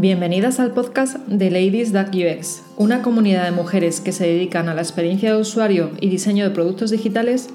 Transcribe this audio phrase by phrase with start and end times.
[0.00, 4.82] Bienvenidas al podcast de Ladies UX, una comunidad de mujeres que se dedican a la
[4.82, 7.48] experiencia de usuario y diseño de productos digitales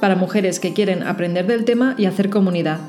[0.00, 2.80] para mujeres que quieren aprender del tema y hacer comunidad.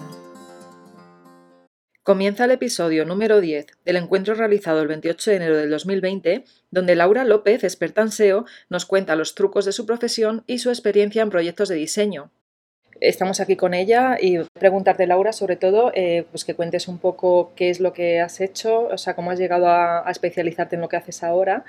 [2.04, 6.96] Comienza el episodio número 10 del encuentro realizado el 28 de enero del 2020, donde
[6.96, 11.22] Laura López, experta en SEO, nos cuenta los trucos de su profesión y su experiencia
[11.22, 12.32] en proyectos de diseño
[13.00, 17.52] estamos aquí con ella y preguntarte, Laura, sobre todo, eh, pues que cuentes un poco
[17.56, 20.90] qué es lo que has hecho, o sea, cómo has llegado a, especializarte en lo
[20.90, 21.66] que haces ahora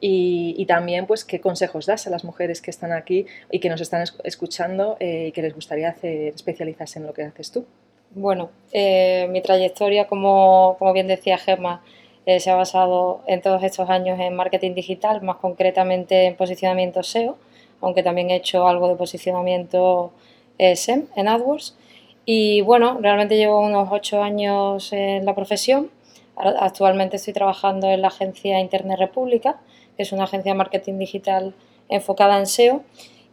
[0.00, 3.80] y, también, pues, qué consejos das a las mujeres que están aquí y que nos
[3.80, 7.64] están escuchando eh, y que les gustaría especializarse en lo que haces tú.
[8.10, 11.84] Bueno, eh, mi trayectoria, como, como, bien decía Gemma,
[12.26, 17.36] se ha basado en todos estos años en marketing digital, más concretamente en posicionamiento SEO,
[17.80, 20.12] aunque también he hecho algo de posicionamiento
[20.58, 21.76] SEM en AdWords.
[22.24, 25.90] Y bueno, realmente llevo unos ocho años en la profesión.
[26.36, 29.60] Actualmente estoy trabajando en la agencia Internet República,
[29.96, 31.54] que es una agencia de marketing digital
[31.88, 32.82] enfocada en SEO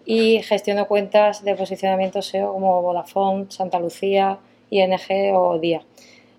[0.05, 5.83] y gestiono cuentas de posicionamiento SEO como Vodafone, Santa Lucía, ING o DIA.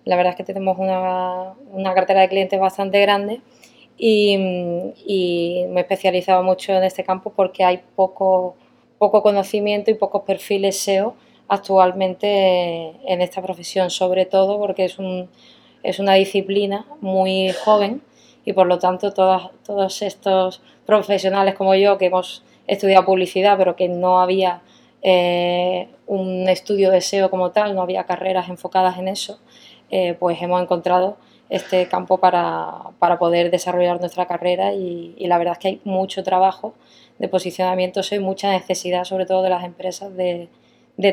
[0.05, 3.41] La verdad es que tenemos una, una cartera de clientes bastante grande
[3.97, 4.35] y,
[5.07, 8.57] y, me he especializado mucho en este campo porque hay poco
[9.01, 11.15] poco conocimiento y pocos perfiles SEO
[11.49, 15.31] actualmente en esta profesión, sobre todo porque es, un,
[15.83, 18.03] es una disciplina muy joven
[18.45, 23.89] y por lo tanto todos estos profesionales como yo que hemos estudiado publicidad pero que
[23.89, 24.61] no había
[25.01, 29.41] eh, un estudio de SEO como tal, no había carreras enfocadas en eso,
[29.91, 31.17] eh, pues hemos encontrado
[31.49, 36.75] este campo para, poder desarrollar nuestra carrera y, la verdad es que hay mucho trabajo
[37.21, 40.49] de posicionamiento hay mucha necesidad, sobre todo de las empresas, de,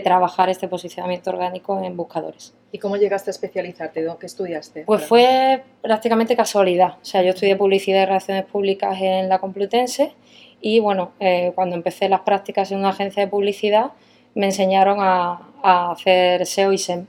[0.03, 2.53] trabajar este posicionamiento orgánico en buscadores.
[2.73, 4.05] ¿Y cómo llegaste a especializarte?
[4.19, 4.83] ¿Qué estudiaste?
[4.85, 6.97] Pues fue prácticamente casualidad.
[7.02, 10.13] O sea, yo estudié publicidad y relaciones públicas en la Complutense
[10.59, 13.91] y bueno, eh, cuando empecé las prácticas en una agencia de publicidad
[14.35, 17.06] me enseñaron a, a, hacer SEO y SEM.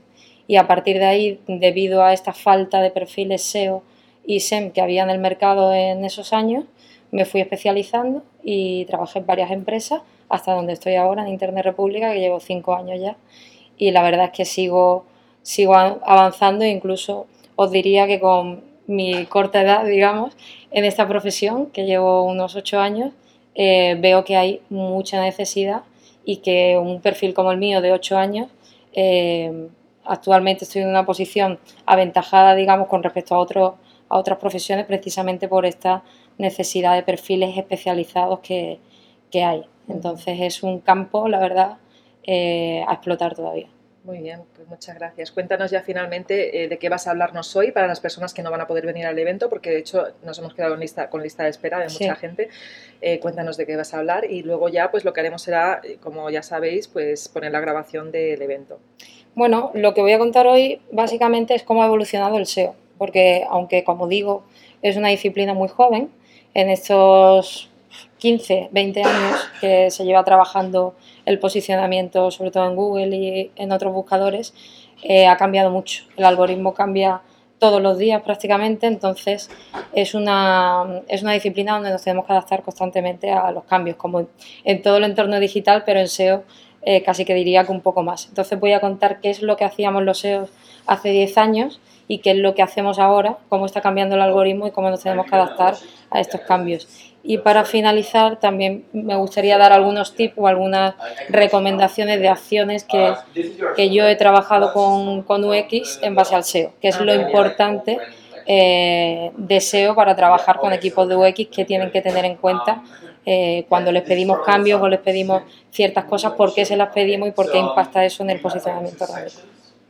[0.47, 3.83] Y a partir de ahí, debido a esta falta de perfiles SEO
[4.25, 6.63] y SEM que había en el mercado en esos años,
[7.11, 12.13] me fui especializando y trabajé en varias empresas hasta donde estoy ahora en Internet República,
[12.13, 13.17] que llevo cinco años ya.
[13.77, 15.05] Y la verdad es que sigo,
[15.41, 17.25] sigo avanzando e incluso
[17.55, 20.35] os diría que con mi corta edad, digamos,
[20.71, 23.13] en esta profesión, que llevo unos ocho años,
[23.55, 25.83] eh, veo que hay mucha necesidad
[26.23, 28.49] y que un perfil como el mío de ocho años,
[28.93, 29.67] eh,
[30.05, 33.73] actualmente estoy en una posición aventajada, digamos, con respecto a, otros
[34.09, 36.03] a otras profesiones precisamente por esta
[36.39, 38.79] necesidad de perfiles especializados que,
[39.33, 39.63] hay.
[39.87, 41.77] Entonces es un campo, la verdad,
[42.23, 43.67] eh, a explotar todavía.
[44.03, 45.31] Muy bien, pues muchas gracias.
[45.31, 48.49] Cuéntanos ya finalmente eh, de qué vas a hablarnos hoy para las personas que no
[48.49, 51.43] van a poder venir al evento, porque de hecho nos hemos quedado lista, con lista
[51.43, 52.49] de espera de mucha gente.
[53.01, 55.81] Eh, cuéntanos de qué vas a hablar y luego ya pues lo que haremos será,
[56.01, 58.79] como ya sabéis, pues poner la grabación del evento.
[59.35, 63.45] Bueno, lo que voy a contar hoy básicamente es cómo ha evolucionado el SEO, porque
[63.49, 64.43] aunque como digo
[64.81, 66.09] es una disciplina muy joven,
[66.53, 67.69] en estos
[68.19, 70.95] 15, 20 años que se lleva trabajando
[71.25, 74.53] el posicionamiento, sobre todo en Google y en otros buscadores,
[75.03, 76.03] eh, ha cambiado mucho.
[76.17, 77.21] El algoritmo cambia
[77.59, 79.49] todos los días prácticamente, entonces
[79.93, 84.27] es una, es una disciplina donde nos tenemos que adaptar constantemente a los cambios, como
[84.63, 86.43] en todo el entorno digital, pero en SEO
[86.81, 88.27] eh, casi que diría que un poco más.
[88.27, 90.49] Entonces voy a contar qué es lo que hacíamos los SEOs
[90.87, 94.65] hace 10 años y qué es lo que hacemos ahora, cómo está cambiando el algoritmo
[94.65, 95.75] y cómo nos tenemos que adaptar
[96.09, 96.87] a estos cambios.
[97.21, 100.95] Y para finalizar, también me gustaría dar algunos tips o algunas
[101.29, 103.13] recomendaciones de acciones que,
[103.75, 107.99] que yo he trabajado con, con, UX en base al SEO, que es lo importante
[108.47, 112.81] eh, de SEO para trabajar con equipos de UX que tienen que tener en cuenta
[113.23, 117.29] eh, cuando les pedimos cambios o les pedimos ciertas cosas, por qué se las pedimos
[117.29, 119.41] y por qué impacta eso en el posicionamiento orgánico.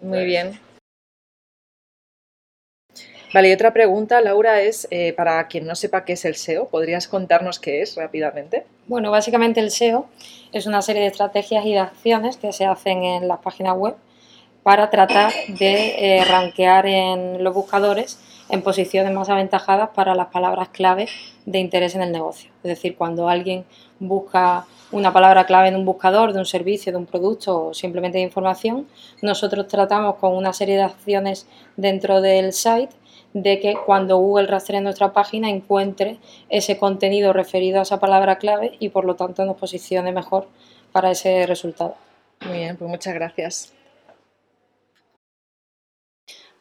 [0.01, 0.59] Muy bien.
[3.31, 6.67] Vale, y otra pregunta, Laura, es eh, para quien no sepa qué es el SEO,
[6.67, 8.65] ¿podrías contarnos qué es rápidamente?
[8.87, 10.07] Bueno, básicamente el SEO
[10.51, 13.95] es una serie de estrategias y de acciones que se hacen en las páginas web
[14.63, 20.69] para tratar de eh, rankear en los buscadores en posiciones más aventajadas para las palabras
[20.69, 21.07] clave
[21.45, 22.49] de interés en el negocio.
[22.63, 23.63] Es decir, cuando alguien
[23.99, 28.17] busca una palabra clave en un buscador de un servicio, de un producto o simplemente
[28.17, 28.87] de información,
[29.21, 31.47] nosotros tratamos con una serie de acciones
[31.77, 32.89] dentro del site
[33.33, 36.17] de que cuando Google rastree nuestra página encuentre
[36.49, 40.47] ese contenido referido a esa palabra clave y por lo tanto nos posicione mejor
[40.91, 41.95] para ese resultado.
[42.45, 43.73] Muy bien, pues muchas gracias.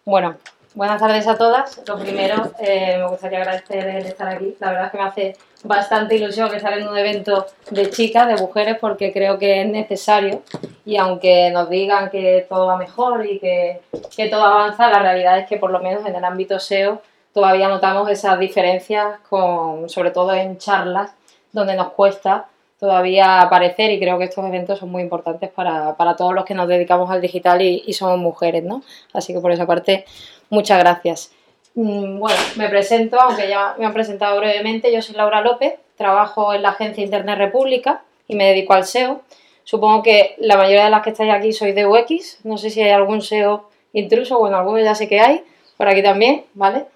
[0.04, 0.36] Bueno,
[0.74, 1.80] Buenas tardes a todas.
[1.88, 4.54] Lo primero, eh, me gustaría agradecer el estar aquí.
[4.60, 8.36] La verdad es que me hace bastante ilusión estar en un evento de chicas, de
[8.36, 10.42] mujeres, porque creo que es necesario.
[10.84, 13.80] Y aunque nos digan que todo va mejor y que,
[14.14, 17.00] que todo avanza, la realidad es que por lo menos en el ámbito SEO
[17.32, 21.12] todavía notamos esas diferencias, con, sobre todo en charlas,
[21.50, 22.46] donde nos cuesta
[22.78, 26.54] todavía aparecer y creo que estos eventos son muy importantes para, para todos los que
[26.54, 28.82] nos dedicamos al digital y, y somos mujeres, ¿no?
[29.12, 30.04] Así que por esa parte
[30.50, 31.32] Muchas gracias.
[31.74, 34.92] Mm, bueno, me presento, aunque ya me han presentado brevemente.
[34.92, 39.22] Yo soy Laura López, trabajo en la agencia Internet República y me dedico al SEO.
[39.64, 42.38] Supongo que la mayoría de las que estáis aquí sois de UX.
[42.44, 45.42] No sé si hay algún SEO intruso, bueno, algunos ya sé que hay,
[45.76, 46.86] por aquí también, ¿vale?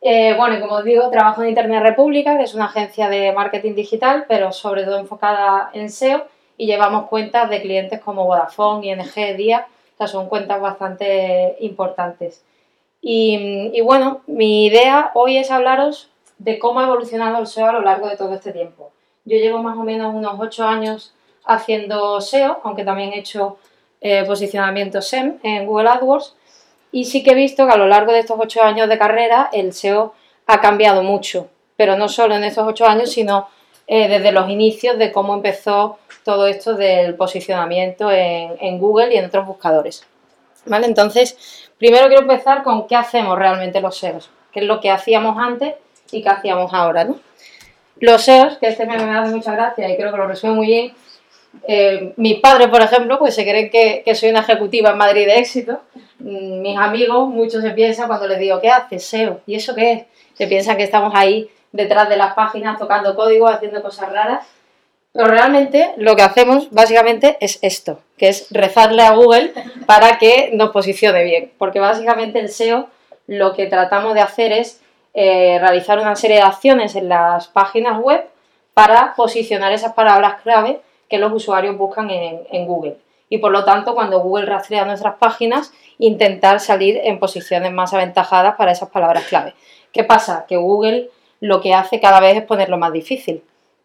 [0.00, 3.74] Eh, bueno, como os digo, trabajo en Internet República, que es una agencia de marketing
[3.74, 9.36] digital, pero sobre todo enfocada en SEO y llevamos cuentas de clientes como Vodafone, ING,
[9.36, 9.66] Día,
[10.06, 12.42] sea, son cuentas bastante importantes.
[13.04, 16.08] Y, bueno, mi idea hoy es hablaros
[16.38, 18.92] de cómo ha evolucionado el SEO a lo largo de todo este tiempo.
[19.24, 21.12] Yo llevo más o menos unos 8 años
[21.44, 23.58] haciendo SEO, aunque también he hecho
[24.00, 26.36] eh, posicionamiento SEM en Google AdWords,
[26.92, 29.50] y sí que he visto que a lo largo de estos 8 años de carrera
[29.52, 30.14] el SEO
[30.46, 33.48] ha cambiado mucho, pero no solo en estos 8 años, sino
[33.88, 39.18] eh, desde los inicios de cómo empezó todo esto del posicionamiento en, en Google y
[39.18, 40.06] en otros buscadores.
[40.66, 40.86] ¿Vale?
[40.86, 45.36] Entonces, Primero quiero empezar con qué hacemos realmente los SEOs, qué es lo que hacíamos
[45.36, 45.74] antes
[46.12, 47.18] y qué hacíamos ahora, ¿no?
[47.98, 50.92] Los SEOs, que este me hace mucha gracia y creo que lo resume muy bien,
[51.66, 55.40] eh, mis padres, por ejemplo, pues se creen que, soy una ejecutiva en Madrid de
[55.40, 55.80] éxito.
[56.20, 59.40] Mm, mis amigos, muchos se piensan cuando les digo, ¿qué haces, SEO?
[59.44, 60.04] ¿Y eso qué es?
[60.34, 64.46] Se piensan que estamos ahí detrás de las páginas tocando código, haciendo cosas raras.
[65.12, 69.52] Pero realmente lo que hacemos básicamente es esto, que es rezarle a Google
[69.86, 71.52] para que nos posicione bien.
[71.58, 72.88] Porque básicamente el SEO
[73.26, 74.80] lo que tratamos de hacer es
[75.12, 78.24] eh, realizar una serie de acciones en las páginas web
[78.72, 80.80] para posicionar esas palabras clave
[81.10, 82.96] que los usuarios buscan en, en Google.
[83.28, 88.56] Y por lo tanto, cuando Google rastrea nuestras páginas, intentar salir en posiciones más aventajadas
[88.56, 89.52] para esas palabras clave.
[89.92, 90.46] ¿Qué pasa?
[90.48, 91.10] Que Google
[91.40, 93.42] lo que hace cada vez es ponerlo más difícil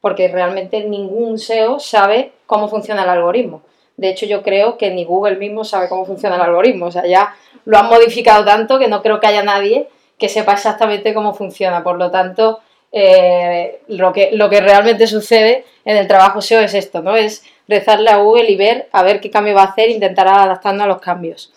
[0.07, 3.61] porque realmente ningún SEO sabe cómo funciona el algoritmo.
[3.97, 6.85] De hecho, yo creo que ni Google mismo sabe cómo funciona el algoritmo.
[6.85, 10.53] O sea, ya lo han modificado tanto que no creo que haya nadie que sepa
[10.53, 11.83] exactamente cómo funciona.
[11.83, 12.61] Por lo tanto,
[12.93, 17.17] eh, lo, que, lo que realmente sucede en el trabajo SEO es esto, ¿no?
[17.17, 20.85] Es rezarle a Google y ver a ver qué cambio va a hacer, intentar adaptando
[20.85, 21.51] a los cambios.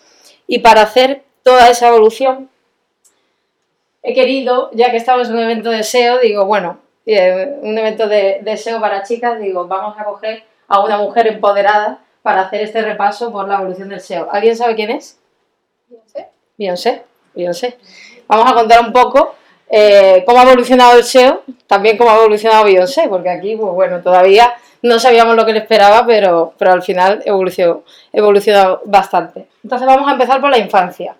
[0.45, 2.49] Y para hacer toda esa evolución,
[4.03, 8.57] he querido, ya que estamos en un evento de SEO, digo, bueno, un evento de,
[8.57, 13.31] SEO para chicas, digo, vamos a coger a una mujer empoderada para hacer este repaso
[13.31, 14.29] por la evolución del SEO.
[14.31, 15.19] ¿Alguien sabe quién es?
[15.89, 16.27] Beyoncé.
[16.57, 17.03] Beyoncé,
[17.33, 17.77] Beyoncé.
[18.27, 19.35] Vamos a contar un poco
[19.69, 24.01] eh, cómo ha evolucionado el SEO, también cómo ha evolucionado Beyoncé, porque aquí, pues bueno,
[24.01, 24.53] todavía
[24.83, 27.83] no sabíamos lo que le esperaba, pero, pero al final evolucionó,
[28.13, 29.47] evolucionó bastante.
[29.63, 31.15] Entonces vamos a empezar por la infancia.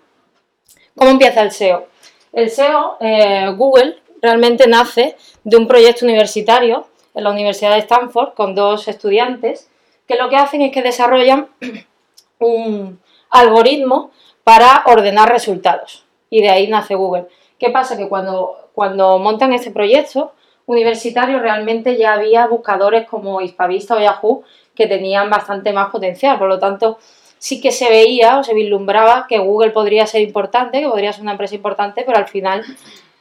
[0.96, 1.88] ¿Cómo empieza el SEO?
[2.34, 8.34] El SEO, eh, Google realmente nace de un proyecto universitario en la Universidad de Stanford
[8.34, 9.70] con dos estudiantes
[10.08, 11.48] que lo que hacen es que desarrollan
[12.40, 14.12] un algoritmo
[14.44, 16.06] para ordenar resultados.
[16.30, 17.28] Y de ahí nace Google.
[17.60, 17.98] ¿Qué pasa?
[17.98, 20.34] Que cuando, cuando montan este proyecto
[20.66, 24.44] universitario realmente ya había buscadores como Hispavista o Yahoo
[24.76, 26.38] que tenían bastante más potencial.
[26.38, 26.98] Por lo tanto,
[27.38, 31.24] sí que se veía o se vislumbraba que Google podría ser importante, que podría ser
[31.24, 32.64] una empresa importante, pero al final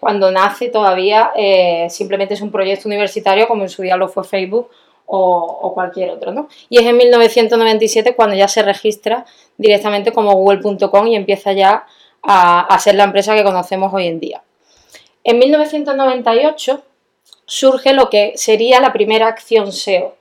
[0.00, 4.24] cuando nace todavía eh, simplemente es un proyecto universitario como en su día lo fue
[4.24, 4.70] Facebook
[5.04, 6.32] o, cualquier otro.
[6.32, 6.48] ¿no?
[6.68, 9.26] Y es en 1997 cuando ya se registra
[9.58, 11.84] directamente como google.com y empieza ya
[12.22, 14.42] a, ser la empresa que conocemos hoy en día.
[15.22, 16.82] En 1998
[17.44, 20.14] surge lo que sería la primera acción SEO,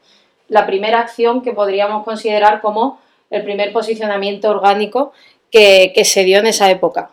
[0.50, 5.14] la primera acción que podríamos considerar como el primer posicionamiento orgánico
[5.52, 7.12] que se dio en esa época.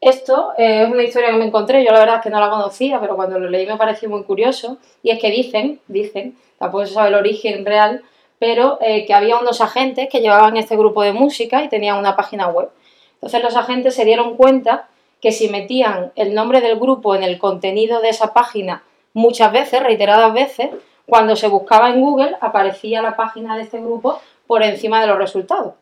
[0.00, 2.50] Esto eh, es una historia que me encontré, yo la verdad es que no la
[2.50, 6.86] conocía, pero cuando lo leí me pareció muy curioso, y es que dicen, dicen, tampoco
[6.86, 8.02] se sabe el origen real,
[8.38, 12.16] pero eh, que había unos agentes que llevaban este grupo de música y tenían una
[12.16, 12.68] página web.
[13.14, 14.88] Entonces los agentes se dieron cuenta
[15.22, 18.82] que si metían el nombre del grupo en el contenido de esa página
[19.14, 20.70] muchas veces, reiteradas veces,
[21.06, 25.18] cuando se buscaba en Google aparecía la página de este grupo por encima de los
[25.18, 25.74] resultados.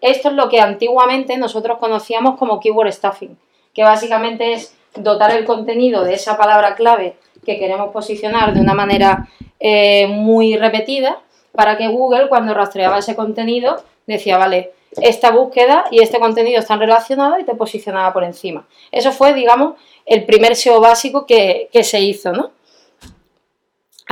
[0.00, 3.38] Esto es lo que antiguamente nosotros conocíamos como keyword stuffing,
[3.74, 8.74] que básicamente es dotar el contenido de esa palabra clave que queremos posicionar de una
[8.74, 11.20] manera eh, muy repetida
[11.52, 16.78] para que Google cuando rastreaba ese contenido decía, vale, esta búsqueda y este contenido están
[16.78, 18.66] relacionados y te posicionaba por encima.
[18.90, 19.74] Eso fue, digamos,
[20.04, 22.50] el primer SEO básico que, que se hizo, ¿no?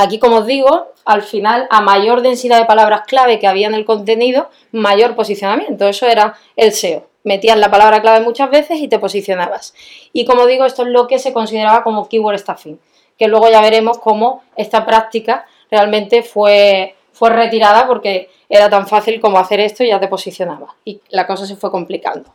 [0.00, 3.74] Aquí, como os digo, al final, a mayor densidad de palabras clave que había en
[3.74, 5.86] el contenido, mayor posicionamiento.
[5.86, 7.06] Eso era el SEO.
[7.22, 9.74] Metías la palabra clave muchas veces y te posicionabas.
[10.14, 12.80] Y como digo, esto es lo que se consideraba como keyword stuffing,
[13.18, 19.20] que luego ya veremos cómo esta práctica realmente fue, fue retirada porque era tan fácil
[19.20, 20.76] como hacer esto y ya te posicionaba.
[20.82, 22.32] Y la cosa se fue complicando.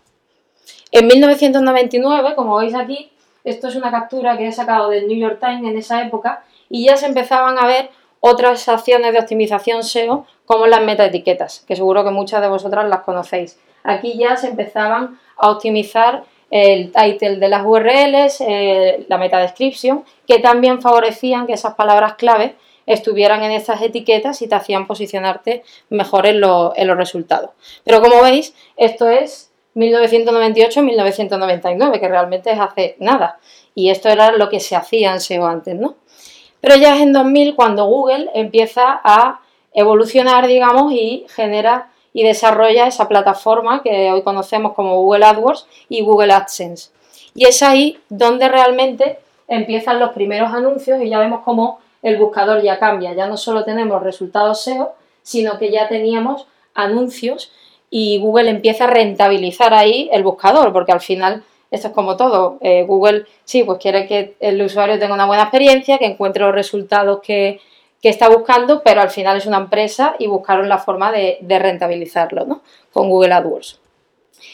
[0.91, 3.10] En 1999, como veis aquí,
[3.43, 6.86] esto es una captura que he sacado del New York Times en esa época y
[6.86, 12.03] ya se empezaban a ver otras acciones de optimización SEO como las metaetiquetas, que seguro
[12.03, 13.60] que muchas de vosotras las conocéis.
[13.84, 20.03] Aquí ya se empezaban a optimizar el title de las URLs, eh, la meta description,
[20.27, 22.55] que también favorecían que esas palabras clave
[22.86, 27.51] estuvieran en estas etiquetas y te hacían posicionarte mejor en, en los resultados.
[27.84, 33.39] Pero como veis, esto es 1998-1999, que realmente es hace nada.
[33.74, 35.95] Y esto era lo que se hacía en SEO antes, ¿no?
[36.65, 39.39] Pero ya es en 2000 cuando Google empieza a
[39.72, 46.01] evolucionar, digamos, y genera y desarrolla esa plataforma que hoy conocemos como Google AdWords y
[46.01, 46.89] Google AdSense.
[47.36, 52.63] Y es ahí donde realmente empiezan los primeros anuncios y ya vemos cómo el buscador
[52.63, 53.13] ya cambia.
[53.13, 57.51] Ya no solo tenemos resultados SEO, sino que ya teníamos anuncios
[57.91, 61.43] y Google empieza a rentabilizar ahí el buscador, porque al final
[61.75, 62.58] esto es como todo.
[62.62, 66.53] Eh, Google sí, pues quiere que el usuario tenga una buena experiencia, que encuentre los
[66.53, 67.62] resultados que,
[68.01, 72.62] está buscando, pero al final es una empresa y buscaron la forma de, rentabilizarlo ¿no?
[72.94, 73.79] con Google AdWords.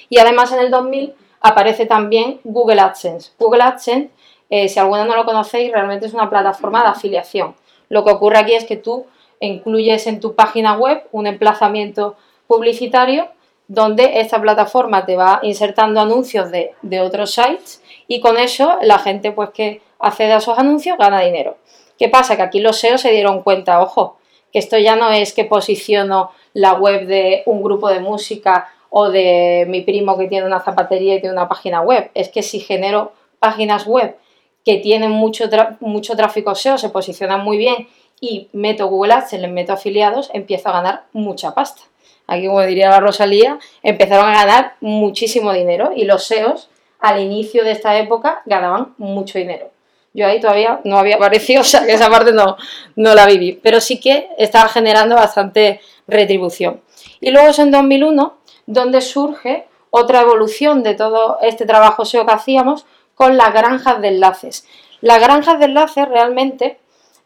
[0.08, 3.32] Y además en el 2000 aparece también Google AdSense.
[3.38, 4.10] Google AdSense,
[4.50, 7.54] eh, si alguno no lo conocéis, realmente es una plataforma de afiliación.
[7.90, 9.06] Lo que ocurre aquí es que tú
[9.42, 12.16] incluyes en tu página web un emplazamiento
[12.48, 13.28] publicitario
[13.72, 19.32] donde esta plataforma te va insertando anuncios de, otros sites y con eso la gente
[19.32, 21.56] pues que accede a esos anuncios gana dinero.
[21.98, 22.36] ¿Qué pasa?
[22.36, 24.18] Que aquí los SEO se dieron cuenta, ojo,
[24.51, 29.10] que esto ya no es que posiciono la web de un grupo de música o
[29.10, 32.60] de mi primo que tiene una zapatería y tiene una página web, es que si
[32.60, 34.18] genero páginas web
[34.66, 35.46] que tienen mucho,
[35.80, 37.88] mucho tráfico SEO, se posicionan muy bien
[38.20, 41.84] y meto Google Ads, les meto afiliados, empiezo a ganar mucha pasta
[42.32, 46.70] aquí como diría la Rosalía, empezaron a ganar muchísimo dinero y los SEOs
[47.00, 49.70] al inicio de esta época ganaban mucho dinero.
[50.14, 52.56] Yo ahí todavía no había aparecido, o sea que esa parte no,
[52.96, 56.82] no la viví, pero sí que estaba generando bastante retribución.
[57.20, 62.32] Y luego es en 2001 donde surge otra evolución de todo este trabajo SEO que
[62.32, 62.86] hacíamos
[63.16, 64.66] con las granjas de enlaces.
[65.02, 66.78] Las granjas de enlaces realmente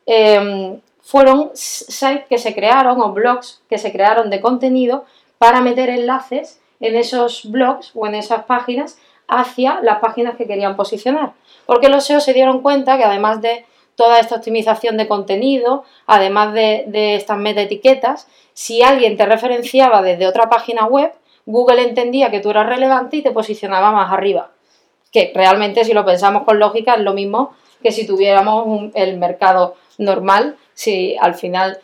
[0.08, 5.06] em, fueron sites que se crearon o blogs que se crearon de contenido
[5.38, 8.98] para meter enlaces en esos blogs o en esas páginas
[9.28, 11.34] hacia las páginas que querían posicionar.
[11.68, 16.54] Porque los SEO se dieron cuenta que además de toda esta optimización de contenido, además
[16.54, 21.14] de, estas metaetiquetas, si alguien te referenciaba desde otra página web,
[21.46, 24.50] Google entendía que tú eras relevante y te posicionaba más arriba.
[25.12, 29.76] Que realmente, si lo pensamos con lógica, es lo mismo que si tuviéramos el mercado
[30.00, 31.80] normal si al final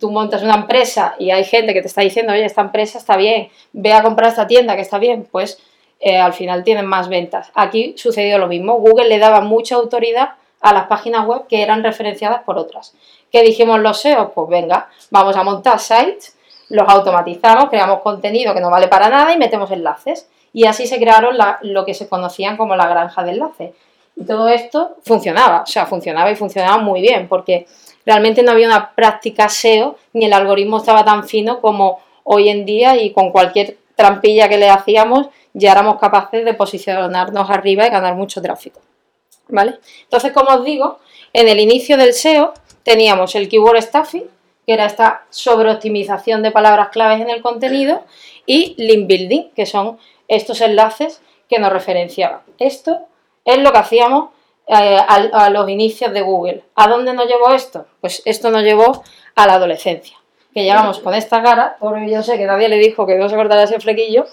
[0.00, 3.16] tú montas una empresa y hay gente que te está diciendo, oye, esta empresa está
[3.16, 5.58] bien, ve a comprar esta tienda que está bien, pues
[6.00, 7.50] eh, al final tienen más ventas.
[7.54, 11.84] Aquí sucedió lo mismo, Google le daba mucha autoridad a las páginas web que eran
[11.84, 12.94] referenciadas por otras.
[13.30, 14.32] ¿Qué dijimos los SEO?
[14.32, 16.36] Pues venga, vamos a montar sites,
[16.70, 20.28] los automatizamos, creamos contenido que no vale para nada y metemos enlaces.
[20.52, 23.74] Y así se crearon lo que se conocían como la granja de enlaces.
[24.16, 27.66] Y todo esto funcionaba, o sea, funcionaba y funcionaba muy bien, porque
[28.06, 32.64] realmente no había una práctica SEO ni el algoritmo estaba tan fino como hoy en
[32.64, 37.90] día y con cualquier trampilla que le hacíamos ya éramos capaces de posicionarnos arriba y
[37.90, 38.80] ganar mucho tráfico.
[39.48, 39.78] ¿Vale?
[40.02, 40.98] Entonces, como os digo,
[41.32, 44.24] en el inicio del SEO teníamos el keyword stuffing,
[44.66, 48.04] que era esta sobreoptimización de palabras claves en el contenido,
[48.44, 49.98] y link building, que son
[50.28, 52.40] estos enlaces que nos referenciaban.
[52.58, 53.06] Esto
[53.44, 54.30] es lo que hacíamos
[54.68, 56.64] eh, a, los inicios de Google.
[56.74, 57.86] ¿A dónde nos llevó esto?
[58.00, 59.04] Pues esto nos llevó
[59.36, 60.16] a la adolescencia.
[60.52, 63.36] Que llegamos con esta cara, por yo sé que nadie le dijo que no se
[63.36, 64.26] cortara ese flequillo.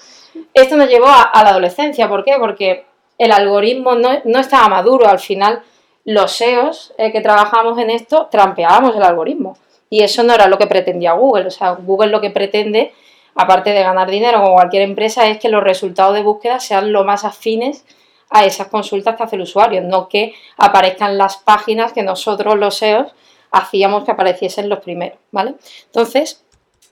[0.56, 2.10] Esto nos llevó a, la adolescencia.
[2.10, 2.38] ¿Por qué?
[2.40, 2.86] Porque
[3.20, 5.08] el algoritmo no, estaba maduro.
[5.08, 5.62] Al final,
[6.06, 9.58] los SEOs eh, que trabajamos en esto trampeábamos el algoritmo.
[9.92, 11.46] Y eso no era lo que pretendía Google.
[11.46, 12.92] O sea, Google lo que pretende,
[13.36, 17.04] aparte de ganar dinero como cualquier empresa, es que los resultados de búsqueda sean lo
[17.04, 17.86] más afines
[18.34, 22.76] a esas consultas que hace el usuario, no que aparezcan las páginas que nosotros los
[22.76, 23.14] SEOs
[23.52, 25.54] hacíamos que apareciesen los primeros, ¿vale?
[25.86, 26.44] Entonces,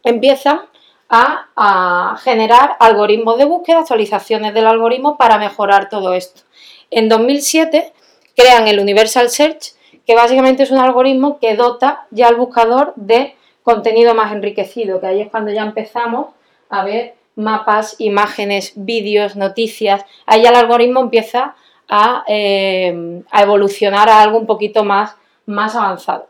[0.04, 0.62] empiezan
[1.10, 6.44] a, generar algoritmos de búsqueda, actualizaciones del algoritmo para mejorar todo esto.
[6.92, 7.92] En 2007
[8.36, 9.74] crean el Universal Search,
[10.06, 15.08] que básicamente es un algoritmo que dota ya al buscador de contenido más enriquecido, que
[15.08, 16.28] ahí es cuando ya empezamos
[16.70, 20.06] a ver mapas, imágenes, vídeos, noticias.
[20.26, 21.56] Ahí el algoritmo empieza
[21.90, 26.28] a, eh, a evolucionar a algo un poquito más, más avanzado.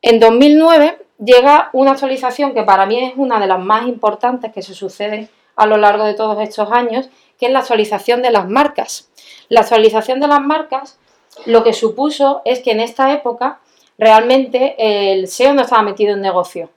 [0.00, 4.62] En 2009 llega una actualización que para mí es una de las más importantes que
[4.62, 7.08] se suceden a lo largo de todos estos años,
[7.38, 9.10] que es la actualización de las marcas.
[9.48, 10.98] La actualización de las marcas
[11.46, 13.60] lo que supuso es que en esta época
[13.98, 16.70] realmente el SEO no estaba metido en negocio.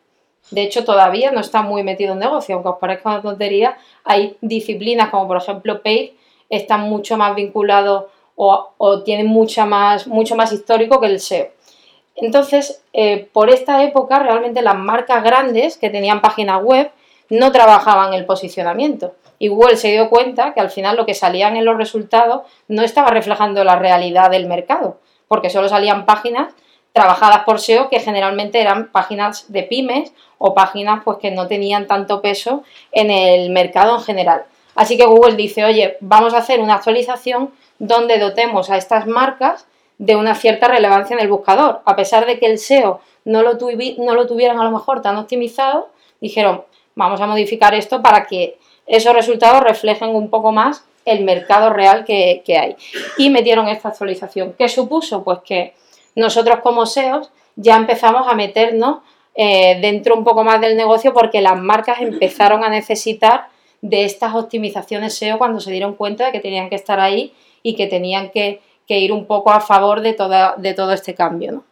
[0.51, 4.37] De hecho, todavía no está muy metido en negocio, aunque os parezca una tontería, hay
[4.41, 6.11] disciplinas como por ejemplo Paid,
[6.49, 11.47] están mucho más vinculados o, tienen mucha más, mucho más histórico que el SEO.
[12.15, 16.91] Entonces, eh, por esta época, realmente las marcas grandes que tenían páginas web
[17.29, 19.15] no trabajaban el posicionamiento.
[19.39, 22.83] Y Google se dio cuenta que al final lo que salían en los resultados no
[22.83, 26.53] estaba reflejando la realidad del mercado, porque solo salían páginas
[26.95, 31.87] trabajadas por SEO que generalmente eran páginas de pymes o páginas pues que no tenían
[31.87, 34.45] tanto peso en el mercado en general.
[34.75, 39.67] Así que Google dice, oye, vamos a hacer una actualización donde dotemos a estas marcas
[39.97, 41.81] de una cierta relevancia en el buscador.
[41.83, 43.57] A pesar de que el SEO no lo,
[43.97, 45.89] no lo tuvieran a lo mejor tan optimizado,
[46.21, 46.63] dijeron,
[46.95, 52.05] vamos a modificar esto para que esos resultados reflejen un poco más el mercado real
[52.05, 52.77] que, hay.
[53.17, 54.53] Y metieron esta actualización.
[54.57, 55.25] ¿Qué supuso?
[55.25, 55.73] Pues que
[56.15, 58.99] nosotros como SEOs ya empezamos a meternos
[59.35, 63.49] eh, dentro un poco más del negocio porque las marcas empezaron a necesitar
[63.81, 67.75] de estas optimizaciones SEO cuando se dieron cuenta de que tenían que estar ahí y
[67.75, 71.63] que tenían que, ir un poco a favor de, todo este cambio.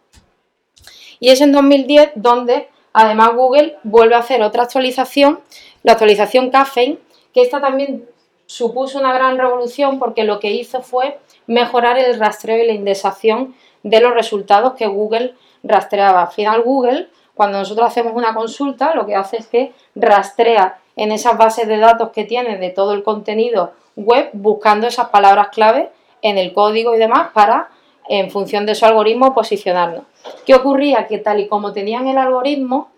[1.20, 5.40] Y es en 2010 donde además Google vuelve a hacer otra actualización,
[5.84, 6.98] la actualización Caffeine,
[7.34, 8.06] que esta también
[8.46, 13.56] supuso una gran revolución porque lo que hizo fue mejorar el rastreo y la indexación
[13.84, 16.24] de los resultados que Google rastreaba.
[16.24, 21.12] Al final Google, cuando nosotros hacemos una consulta, lo que hace es que rastrea en
[21.12, 25.90] esas bases de datos que tiene de todo el contenido web buscando esas palabras clave
[26.22, 27.70] en el código y demás para,
[28.08, 30.04] en función de su algoritmo, posicionarnos.
[30.46, 31.08] ¿Qué ocurría?
[31.08, 32.90] Que tal y como tenían el algoritmo,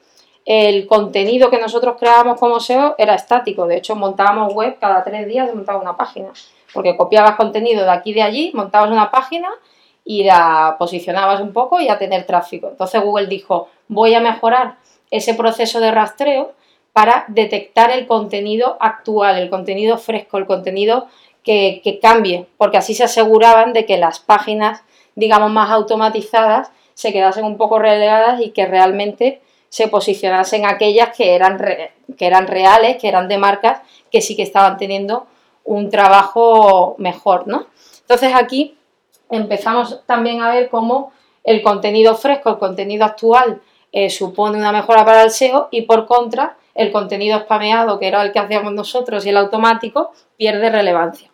[0.46, 3.66] el contenido que nosotros creábamos como SEO era estático.
[3.66, 6.30] De hecho, montábamos web cada tres días, montaba una página.
[6.74, 9.50] Porque copiabas contenido de aquí y de allí, montabas una página
[10.06, 12.70] y la posicionabas un poco y a tener tráfico.
[12.70, 14.76] Entonces Google dijo, voy a mejorar
[15.10, 16.54] ese proceso de rastreo
[16.94, 21.08] para detectar el contenido actual, el contenido fresco, el contenido
[21.44, 24.84] que, que cambie, porque así se aseguraban de que las páginas,
[25.16, 31.36] digamos, más automatizadas se quedasen un poco relegadas y que realmente se posicionasen aquellas que
[31.36, 31.58] eran,
[32.18, 35.28] que eran reales, que eran de marcas, que sí que estaban teniendo
[35.66, 37.68] un trabajo mejor, ¿no?
[38.02, 38.78] Entonces aquí
[39.30, 41.12] empezamos también a ver cómo
[41.44, 43.62] el contenido fresco, el contenido actual,
[43.92, 48.22] eh, supone una mejora para el SEO y por contra el contenido spameado, que era
[48.22, 51.32] el que hacíamos nosotros y el automático, pierde relevancia.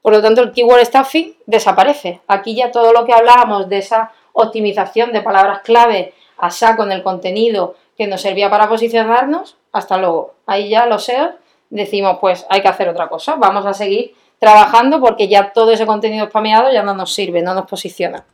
[0.00, 2.20] Por lo tanto, el keyword stuffing desaparece.
[2.26, 6.92] Aquí ya todo lo que hablábamos de esa optimización de palabras clave a saco en
[6.92, 10.34] el contenido que nos servía para posicionarnos, hasta luego.
[10.46, 11.32] Ahí ya los SEO
[11.70, 15.86] decimos, pues hay que hacer otra cosa, vamos a seguir trabajando porque ya todo ese
[15.86, 18.24] contenido spameado ya no nos sirve, no nos posiciona.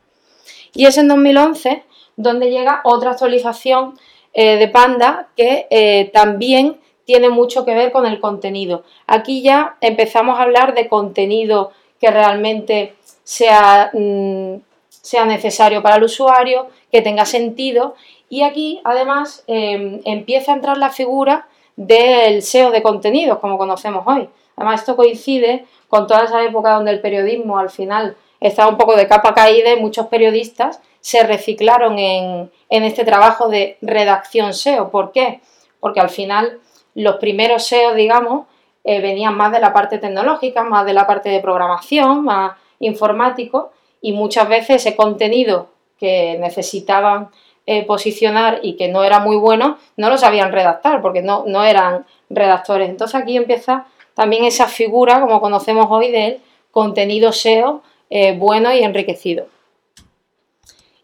[0.73, 1.83] Y es en 2011
[2.15, 3.97] donde llega otra actualización
[4.33, 8.83] eh, de Panda que eh, también tiene mucho que ver con el contenido.
[9.07, 14.55] Aquí ya empezamos a hablar de contenido que realmente sea, mm,
[14.89, 17.95] sea necesario para el usuario, que tenga sentido.
[18.29, 24.03] Y aquí además em, empieza a entrar la figura del SEO de contenidos, como conocemos
[24.05, 24.29] hoy.
[24.55, 28.95] Además, esto coincide con toda esa época donde el periodismo al final estaba un poco
[28.95, 34.89] de capa caída y muchos periodistas se reciclaron en, este trabajo de redacción SEO.
[34.89, 35.41] ¿Por qué?
[35.81, 36.59] Porque al final
[36.95, 38.45] los primeros SEO, digamos,
[38.85, 43.73] eh, venían más de la parte tecnológica, más de la parte de programación, más informático,
[43.99, 47.31] y muchas veces ese contenido que necesitaban
[47.65, 51.65] eh, posicionar y que no era muy bueno, no lo sabían redactar, porque no, no
[51.65, 52.89] eran redactores.
[52.89, 58.79] Entonces aquí empieza también esa figura, como conocemos hoy, del contenido SEO eh, bueno y
[58.79, 59.47] enriquecido.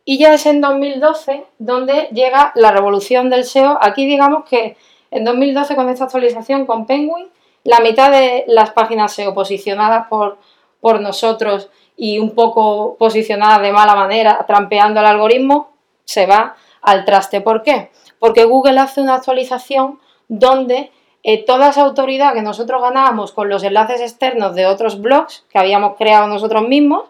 [0.06, 3.78] Y ya es en 2012 donde llega la revolución del SEO.
[3.82, 4.78] Aquí digamos que
[5.12, 7.28] en 2012 con esta actualización con Penguin,
[7.64, 10.38] la mitad de las páginas SEO posicionadas por,
[10.80, 15.72] por nosotros y un poco posicionadas de mala manera, trampeando el algoritmo,
[16.06, 17.42] se va al traste.
[17.42, 17.90] ¿Por qué?
[18.20, 20.92] Porque Google hace una actualización donde
[21.30, 25.60] eh, toda esa autoridad que nosotros ganábamos con los enlaces externos de otros blogs que
[25.60, 27.04] habíamos creado nosotros mismos,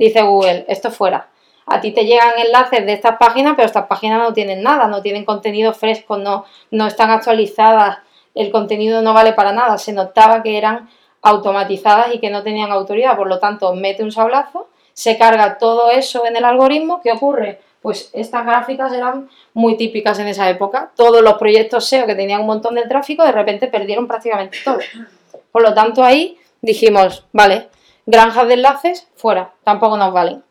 [0.00, 1.28] dice Google, esto fuera.
[1.66, 5.00] A ti te llegan enlaces de estas páginas, pero estas páginas no tienen nada, no
[5.00, 7.98] tienen contenido fresco, no, no están actualizadas,
[8.34, 9.78] el contenido no vale para nada.
[9.78, 10.90] Se notaba que eran
[11.22, 15.92] automatizadas y que no tenían autoridad, por lo tanto, mete un sablazo, se carga todo
[15.92, 17.60] eso en el algoritmo, ¿qué ocurre?
[17.82, 20.92] Pues estas gráficas eran muy típicas en esa época.
[20.94, 24.78] Todos los proyectos SEO que tenían un montón de tráfico, de repente perdieron prácticamente todo.
[25.50, 27.68] Por lo tanto, ahí dijimos, vale,
[28.06, 30.42] granjas de enlaces, fuera, tampoco nos valen.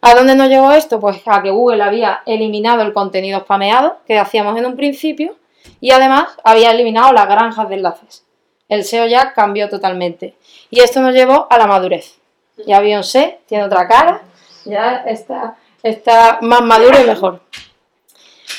[0.00, 0.98] ¿A dónde nos llegó esto?
[0.98, 5.36] Pues a que Google había eliminado el contenido spameado que hacíamos en un principio
[5.80, 8.24] y además había eliminado las granjas de enlaces.
[8.68, 10.36] El SEO ya cambió totalmente.
[10.70, 12.18] Y esto nos llevó a la madurez.
[12.66, 14.22] Ya Beyoncé tiene otra cara,
[14.64, 17.40] ya está, está más maduro y mejor.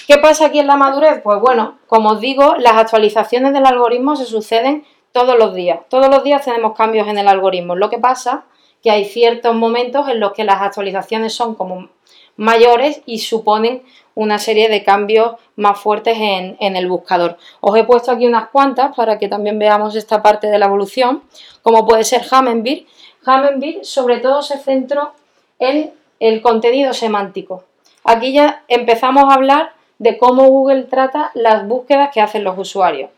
[0.08, 1.22] ¿Qué pasa aquí en la madurez?
[1.24, 5.80] Pues bueno, como os digo, las actualizaciones del algoritmo se suceden todos los días.
[5.90, 7.76] Todos los días tenemos cambios en el algoritmo.
[7.76, 8.46] Lo que pasa
[8.82, 11.90] que hay ciertos momentos en los que las actualizaciones son como
[12.36, 13.84] mayores y suponen
[14.16, 17.38] una serie de cambios más fuertes en, el buscador.
[17.60, 21.24] Os he puesto aquí unas cuantas para que también veamos esta parte de la evolución,
[21.62, 22.88] como puede ser Hamenbir.
[23.26, 25.14] Hamenbir sobre todo se centró
[25.60, 27.64] en el contenido semántico.
[28.04, 33.10] Aquí ya empezamos a hablar de cómo Google trata las búsquedas que hacen los usuarios.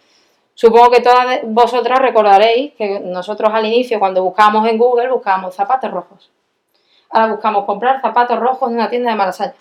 [0.53, 5.91] Supongo que todas vosotras recordaréis que nosotros al inicio, cuando buscábamos en Google, buscábamos zapatos
[5.91, 6.31] rojos.
[7.09, 9.53] Ahora buscamos comprar zapatos rojos en una tienda de Malasaña.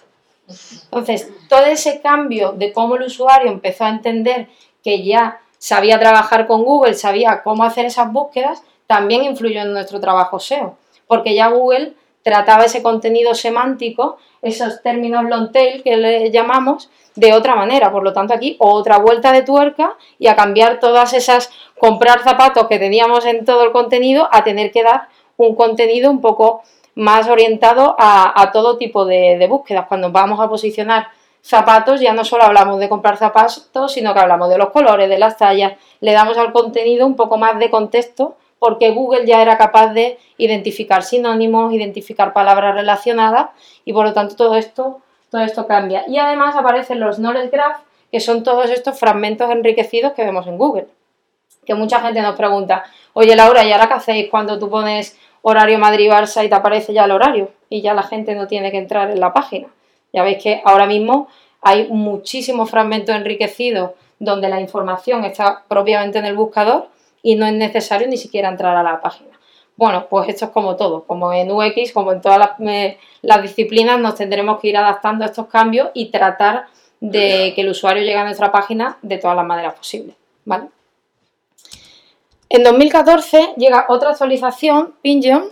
[0.85, 4.49] Entonces, todo ese cambio de cómo el usuario empezó a entender
[4.85, 9.99] que ya sabía trabajar con Google, sabía cómo hacer esas búsquedas, también influyó en nuestro
[10.01, 10.77] trabajo SEO,
[11.09, 17.33] porque ya Google trataba ese contenido semántico, esos términos long tail que le llamamos, de
[17.33, 17.93] otra manera.
[17.93, 22.67] Por lo tanto, aquí otra vuelta de tuerca y a cambiar todas esas, comprar zapatos
[22.69, 26.63] que teníamos en todo el contenido, a tener que dar un contenido un poco
[26.95, 29.87] más orientado a, todo tipo de, de, búsquedas.
[29.89, 31.09] Cuando vamos a posicionar
[31.43, 35.19] zapatos, ya no solo hablamos de comprar zapatos, sino que hablamos de los colores, de
[35.19, 39.59] las tallas, le damos al contenido un poco más de contexto porque Google ya era
[39.59, 43.49] capaz de identificar sinónimos, identificar palabras relacionadas
[43.85, 45.01] y por lo tanto todo esto,
[45.33, 46.05] todo esto cambia.
[46.07, 47.81] Y además aparecen los knowledge graph,
[48.13, 50.87] que son todos estos fragmentos enriquecidos que vemos en Google.
[51.67, 55.81] Que mucha gente nos pregunta, oye Laura, ¿y ahora qué hacéis cuando tú pones horario
[55.81, 57.51] Madrid-Barça y te aparece ya el horario?
[57.69, 59.67] Y ya la gente no tiene que entrar en la página.
[60.13, 61.27] Ya veis que ahora mismo
[61.63, 67.53] hay muchísimos fragmentos enriquecidos donde la información está propiamente en el buscador y no es
[67.53, 69.31] necesario ni siquiera entrar a la página.
[69.77, 72.51] Bueno, pues esto es como todo, como en UX, como en todas
[73.23, 76.67] las, disciplinas, nos tendremos que ir adaptando a estos cambios y tratar
[77.01, 80.15] de que el usuario llegue a nuestra página de todas las maneras posibles.
[80.45, 80.69] ¿vale?
[82.49, 85.49] En 2014 llega otra actualización, Pingeon,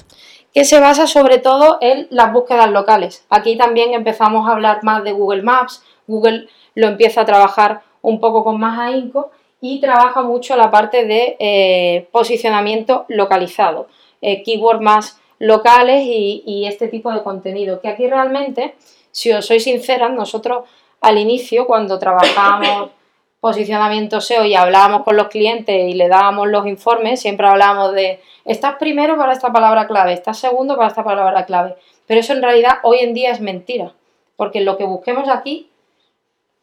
[0.52, 3.24] que se basa sobre todo en las búsquedas locales.
[3.30, 8.20] Aquí también empezamos a hablar más de Google Maps, Google lo empieza a trabajar un
[8.20, 9.30] poco con más ahínco
[9.60, 13.88] y trabaja mucho la parte de eh, posicionamiento localizado,
[14.22, 17.80] eh, keywords más locales y, este tipo de contenido.
[17.80, 18.74] Que aquí realmente,
[19.10, 20.68] si os soy sincera, nosotros
[21.00, 22.90] al inicio, cuando trabajábamos
[23.40, 28.20] posicionamiento SEO y hablábamos con los clientes y le dábamos los informes, siempre hablábamos de,
[28.44, 31.74] estás primero para esta palabra clave, estás segundo para esta palabra clave.
[32.06, 33.94] Pero eso en realidad hoy en día es mentira,
[34.36, 35.69] porque lo que busquemos aquí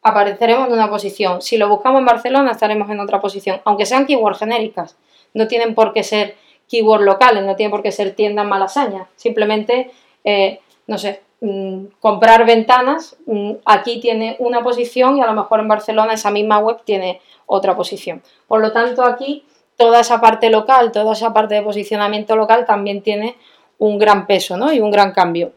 [0.01, 1.41] apareceremos en una posición.
[1.41, 4.97] Si lo buscamos en Barcelona, estaremos en otra posición, aunque sean keywords genéricas.
[5.33, 6.35] No tienen por qué ser
[6.69, 9.07] keywords locales, no tienen por qué ser tiendas malasañas.
[9.15, 9.91] Simplemente,
[10.23, 15.59] eh, no sé, mm, comprar ventanas, mm, aquí tiene una posición y a lo mejor
[15.59, 18.21] en Barcelona esa misma web tiene otra posición.
[18.47, 19.45] Por lo tanto, aquí
[19.77, 23.37] toda esa parte local, toda esa parte de posicionamiento local también tiene
[23.77, 24.73] un gran peso ¿no?
[24.73, 25.53] y un gran cambio.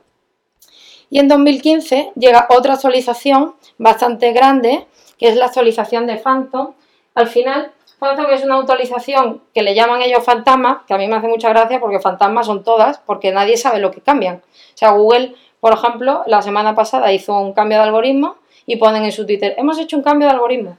[1.08, 4.86] Y en 2015 llega otra actualización bastante grande,
[5.18, 6.74] que es la actualización de Phantom.
[7.14, 11.16] Al final, Phantom es una actualización que le llaman ellos fantasma, que a mí me
[11.16, 14.36] hace mucha gracia porque fantasmas son todas, porque nadie sabe lo que cambian.
[14.36, 19.04] O sea, Google, por ejemplo, la semana pasada hizo un cambio de algoritmo y ponen
[19.04, 20.76] en su Twitter, hemos hecho un cambio de algoritmo.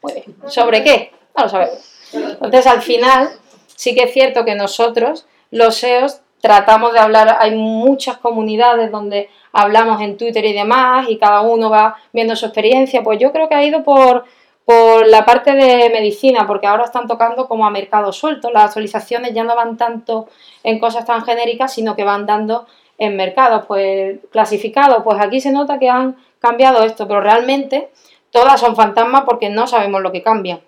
[0.00, 0.14] Pues,
[0.46, 1.12] ¿Sobre qué?
[1.36, 1.78] No lo sabemos.
[2.12, 3.30] Entonces, al final,
[3.74, 9.30] sí que es cierto que nosotros, los SEOs, tratamos de hablar, hay muchas comunidades donde
[9.52, 13.48] hablamos en Twitter y demás y cada uno va viendo su experiencia, pues yo creo
[13.48, 14.24] que ha ido por,
[14.64, 19.32] por la parte de medicina, porque ahora están tocando como a mercado suelto, las actualizaciones
[19.32, 20.28] ya no van tanto
[20.64, 22.66] en cosas tan genéricas, sino que van dando
[22.98, 27.90] en mercados, pues clasificados, pues aquí se nota que han cambiado esto, pero realmente
[28.32, 30.58] todas son fantasmas porque no sabemos lo que cambia.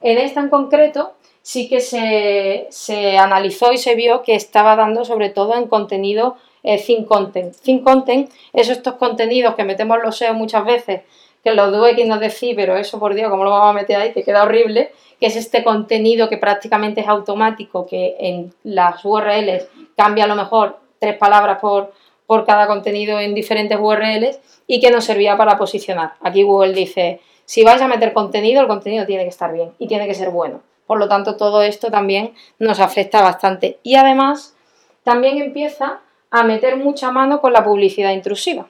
[0.00, 1.14] En esta en concreto
[1.46, 7.04] sí que se, analizó y se vio que estaba dando sobre todo en contenido eh,
[7.06, 7.54] content.
[7.62, 11.02] Think content es estos contenidos que metemos los SEO muchas veces,
[11.44, 14.12] que los UX nos decís, pero eso por Dios, ¿cómo lo vamos a meter ahí?
[14.12, 19.68] Que queda horrible, que es este contenido que prácticamente es automático, que en las URLs
[19.96, 21.92] cambia a lo mejor tres palabras por,
[22.26, 26.14] por cada contenido en diferentes URLs y que nos servía para posicionar.
[26.22, 29.86] Aquí Google dice, si vais a meter contenido, el contenido tiene que estar bien y
[29.86, 30.60] tiene que ser bueno.
[30.86, 33.78] Por lo tanto, todo esto también nos afecta bastante.
[33.82, 34.54] Y además,
[35.02, 38.66] también empieza a meter mucha mano con la publicidad intrusiva.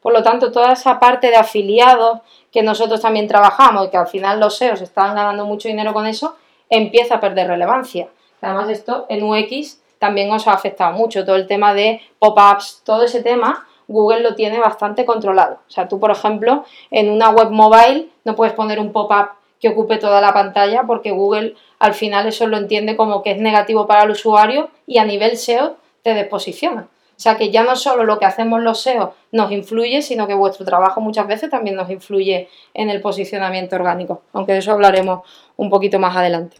[0.00, 2.20] Por lo tanto, toda esa parte de afiliados
[2.52, 6.06] que nosotros también trabajamos y que al final los SEOs están ganando mucho dinero con
[6.06, 6.36] eso,
[6.68, 8.08] empieza a perder relevancia.
[8.40, 11.24] Además, esto en UX también os ha afectado mucho.
[11.24, 15.60] Todo el tema de pop-ups, todo ese tema, Google lo tiene bastante controlado.
[15.68, 19.30] O sea, tú, por ejemplo, en una web mobile no puedes poner un pop-up
[19.62, 23.38] que ocupe toda la pantalla porque Google al final eso lo entiende como que es
[23.38, 26.88] negativo para el usuario y a nivel SEO te desposiciona.
[27.16, 30.34] O sea que ya no solo lo que hacemos los SEO nos influye, sino que
[30.34, 35.20] vuestro trabajo muchas veces también nos influye en el posicionamiento orgánico, aunque de eso hablaremos
[35.56, 36.56] un poquito más adelante.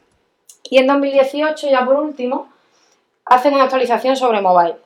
[0.70, 2.46] Y en 2018, ya por último,
[3.24, 4.76] hacen una actualización sobre mobile.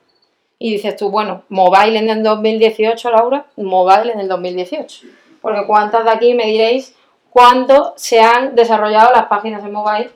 [0.58, 5.06] Y dices tú, bueno, mobile en el 2018, Laura, mobile en el 2018.
[5.42, 6.96] Porque cuántas de aquí me diréis
[7.36, 10.08] cuándo se han desarrollado las páginas en mobile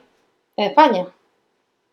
[0.57, 1.05] en España.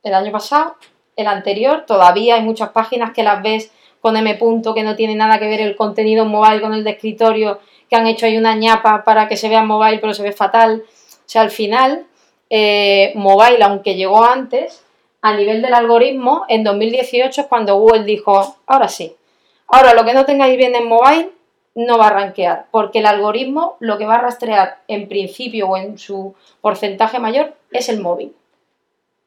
[0.02, 0.76] El año pasado,
[1.16, 4.34] el anterior, todavía hay muchas páginas que las ves con M.
[4.36, 7.60] Punto, que no tiene nada que ver el contenido en mobile con el de escritorio,
[7.90, 10.84] que han hecho ahí una ñapa para que se vea mobile, pero se ve fatal.
[10.86, 12.06] O sea, al final,
[12.48, 14.82] eh, mobile, aunque llegó antes,
[15.20, 19.14] a nivel del algoritmo, en 2018 es cuando Google dijo, ahora sí,
[19.66, 21.32] ahora lo que no tengáis bien en mobile
[21.78, 25.76] no va a rankear, porque el algoritmo lo que va a rastrear en principio o
[25.76, 28.34] en su porcentaje mayor es el móvil.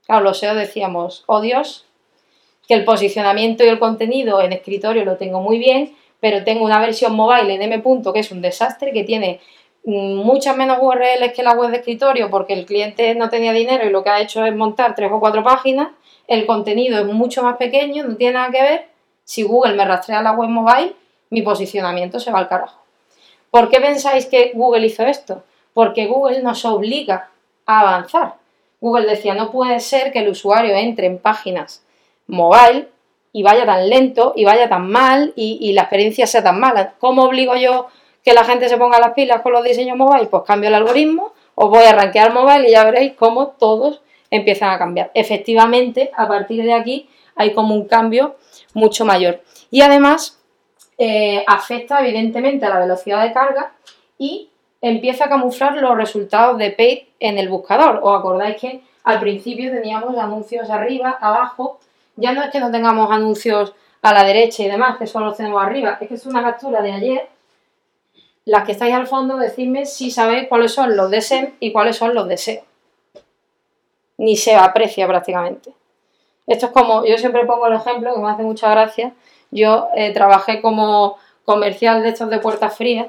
[0.05, 1.85] Claro, los SEO decíamos, oh Dios,
[2.67, 6.81] que el posicionamiento y el contenido en escritorio lo tengo muy bien, pero tengo una
[6.81, 7.81] versión mobile en M.
[7.81, 9.39] que es un desastre, que tiene
[9.85, 13.91] muchas menos URLs que la web de escritorio porque el cliente no tenía dinero y
[13.91, 15.87] lo que ha hecho es montar tres o cuatro páginas,
[16.27, 18.87] el contenido es mucho más pequeño, no tiene nada que ver,
[19.23, 20.95] si Google me rastrea la web mobile,
[21.31, 22.79] mi posicionamiento se va al carajo.
[23.49, 25.43] ¿Por qué pensáis que Google hizo esto?
[25.73, 27.29] Porque Google nos obliga
[27.65, 28.35] a avanzar.
[28.79, 31.83] Google decía, no puede ser que el usuario entre en páginas
[32.27, 32.89] mobile
[33.33, 36.93] y vaya tan lento y vaya tan mal y, la experiencia sea tan mala.
[36.99, 37.87] ¿Cómo obligo yo
[38.23, 41.33] que la gente se ponga las pilas con los diseños mobile, pues cambio el algoritmo,
[41.55, 45.11] os voy a rankear mobile y ya veréis cómo todos empiezan a cambiar.
[45.13, 48.35] Efectivamente, a partir de aquí hay como un cambio
[48.73, 49.41] mucho mayor.
[49.71, 50.40] Y además
[51.03, 53.71] eh, afecta evidentemente a la velocidad de carga
[54.19, 58.01] y empieza a camuflar los resultados de paid en el buscador.
[58.03, 61.79] ¿Os acordáis que al principio teníamos anuncios arriba, abajo?
[62.17, 65.37] Ya no es que no tengamos anuncios a la derecha y demás, que solo los
[65.37, 67.29] tenemos arriba, es que es una captura de ayer
[68.45, 71.95] las que estáis al fondo, decidme si sabéis cuáles son los de SEM y cuáles
[71.95, 72.63] son los de SEO.
[74.17, 75.73] Ni se aprecia prácticamente.
[76.45, 79.13] Esto es como, yo siempre pongo el ejemplo que me hace mucha gracia.
[79.51, 83.07] Yo eh, trabajé como comercial de estos de puertas frías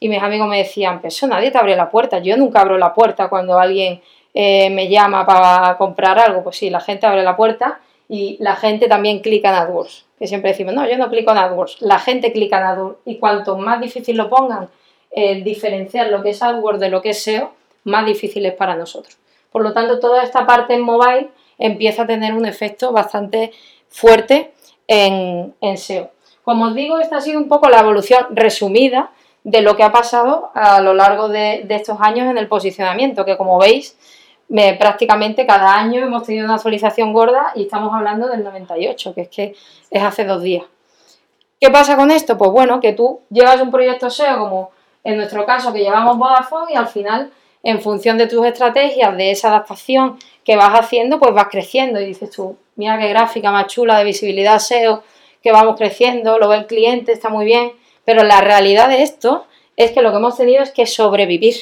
[0.00, 2.18] y mis amigos me decían, pero eso nadie te abre la puerta.
[2.18, 4.02] Yo nunca abro la puerta cuando alguien
[4.34, 6.42] eh, me llama para comprar algo.
[6.42, 10.04] Pues sí, la gente abre la puerta y la gente también clica en AdWords.
[10.18, 11.82] Que siempre decimos, no, yo no clico en AdWords.
[11.82, 14.68] La gente clica en AdWords y cuanto más difícil lo pongan,
[15.10, 17.52] el diferenciar lo que es AdWords de lo que es SEO,
[17.84, 19.16] más difícil es para nosotros.
[19.52, 21.28] Por lo tanto, toda esta parte en mobile
[21.58, 23.52] empieza a tener un efecto bastante
[23.88, 24.52] fuerte
[24.86, 26.10] en, SEO.
[26.42, 29.10] Como os digo, esta ha sido un poco la evolución resumida
[29.44, 33.36] de lo que ha pasado a lo largo de, estos años en el posicionamiento, que
[33.36, 33.96] como veis,
[34.78, 39.28] prácticamente cada año hemos tenido una actualización gorda y estamos hablando del 98, que es
[39.28, 39.54] que
[39.90, 40.64] es hace dos días.
[41.60, 42.36] ¿Qué pasa con esto?
[42.36, 44.70] Pues bueno, que tú llevas un proyecto SEO como
[45.02, 47.30] en nuestro caso que llevamos Vodafone y al final
[47.62, 52.06] en función de tus estrategias, de esa adaptación que vas haciendo, pues vas creciendo y
[52.06, 55.02] dices tú, mira qué gráfica más chula de visibilidad SEO,
[55.42, 57.72] que vamos creciendo, lo ve el cliente, está muy bien,
[58.04, 61.56] pero la realidad de esto es que lo que hemos tenido es que sobrevivir,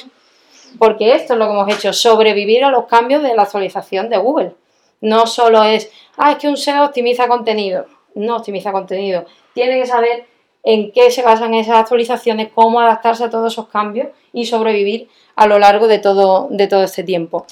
[0.79, 4.17] porque esto es lo que hemos hecho, sobrevivir a los cambios de la actualización de
[4.17, 4.55] Google.
[5.01, 9.85] No solo es, ah, es que un SEO optimiza contenido, no optimiza contenido, tiene que
[9.85, 10.25] saber
[10.63, 15.45] en qué se basan esas actualizaciones, cómo adaptarse a todos esos cambios y sobrevivir a
[15.45, 17.45] lo largo de todo, de todo este tiempo.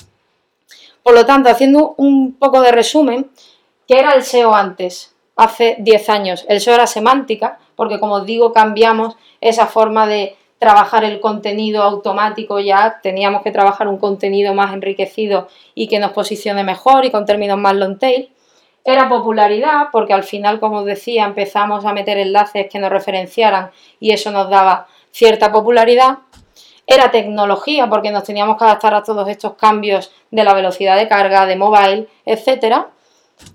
[1.03, 3.31] Por lo tanto, haciendo un poco de resumen,
[3.87, 5.11] ¿qué era el SEO antes?
[5.35, 6.45] hace 10 años.
[6.47, 11.81] El SEO era semántica, porque como os digo, cambiamos esa forma de trabajar el contenido
[11.81, 17.11] automático, ya teníamos que trabajar un contenido más enriquecido y que nos posicione mejor y
[17.11, 18.29] con términos más long tail.
[18.83, 23.71] Era popularidad, porque al final, como os decía, empezamos a meter enlaces que nos referenciaran
[23.99, 26.19] y eso nos daba cierta popularidad.
[26.93, 31.07] Era tecnología, porque nos teníamos que adaptar a todos estos cambios de la velocidad de
[31.07, 32.89] carga, de mobile, etcétera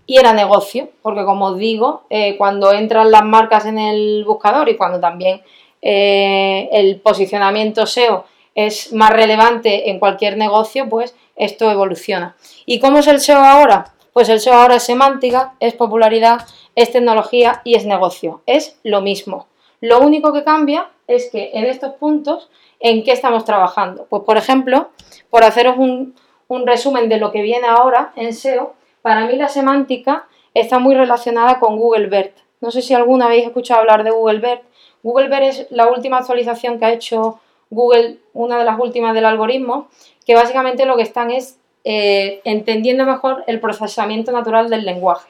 [0.07, 4.69] y era negocio, porque como os digo, eh, cuando entran las marcas en el buscador
[4.69, 5.43] y cuando también
[5.83, 12.37] eh, el posicionamiento SEO es más relevante en cualquier negocio, pues esto evoluciona.
[12.65, 13.93] ¿Y cómo es el SEO ahora?
[14.13, 18.43] Pues el SEO ahora es semántica, es popularidad, es tecnología y es negocio.
[18.47, 19.47] Es lo mismo.
[19.81, 22.49] Lo único que cambia es que en estos puntos,
[22.81, 24.07] ¿en qué estamos trabajando?
[24.09, 24.91] Pues por ejemplo,
[25.31, 26.15] por haceros un,
[26.49, 30.95] un resumen de lo que viene ahora en SEO, para mí la semántica está muy
[30.95, 32.37] relacionada con Google BERT.
[32.61, 34.63] No sé si alguna habéis escuchado hablar de Google BERT.
[35.03, 37.39] Google BERT es la última actualización que ha hecho
[37.71, 39.89] Google, una de las últimas del algoritmo,
[40.25, 45.29] que básicamente lo que están es eh, entendiendo mejor el procesamiento natural del lenguaje.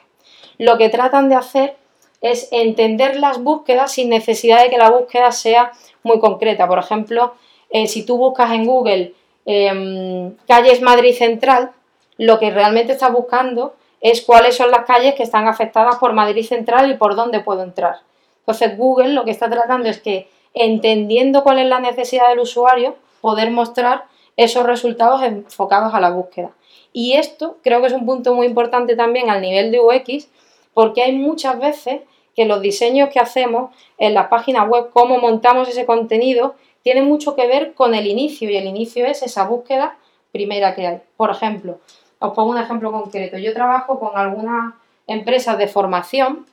[0.57, 1.75] Lo que tratan de hacer
[2.21, 5.71] es entender las búsquedas sin necesidad de que la búsqueda sea
[6.03, 6.67] muy concreta.
[6.67, 7.33] Por ejemplo,
[7.69, 9.13] eh, si tú buscas en Google
[9.45, 11.71] em, calles Madrid Central,
[12.17, 16.45] lo que realmente estás buscando es cuáles son las calles que están afectadas por Madrid
[16.45, 17.97] Central y por dónde puedo entrar.
[18.39, 22.95] Entonces Google lo que está tratando es que entendiendo cuál es la necesidad del usuario,
[23.21, 24.05] poder mostrar
[24.37, 26.51] esos resultados enfocados a la búsqueda.
[26.93, 30.29] Y esto creo que es un punto muy importante también al nivel de UX,
[30.77, 32.01] porque hay muchas veces
[32.35, 37.35] que los diseños que hacemos en la página web, cómo montamos ese contenido, tiene mucho
[37.35, 39.97] que ver con el inicio, y el inicio es esa búsqueda
[40.31, 40.99] primera que hay.
[41.15, 41.79] Por ejemplo,
[42.19, 43.39] os pongo un ejemplo concreto.
[43.39, 44.75] Yo trabajo con algunas
[45.07, 46.45] empresas de formación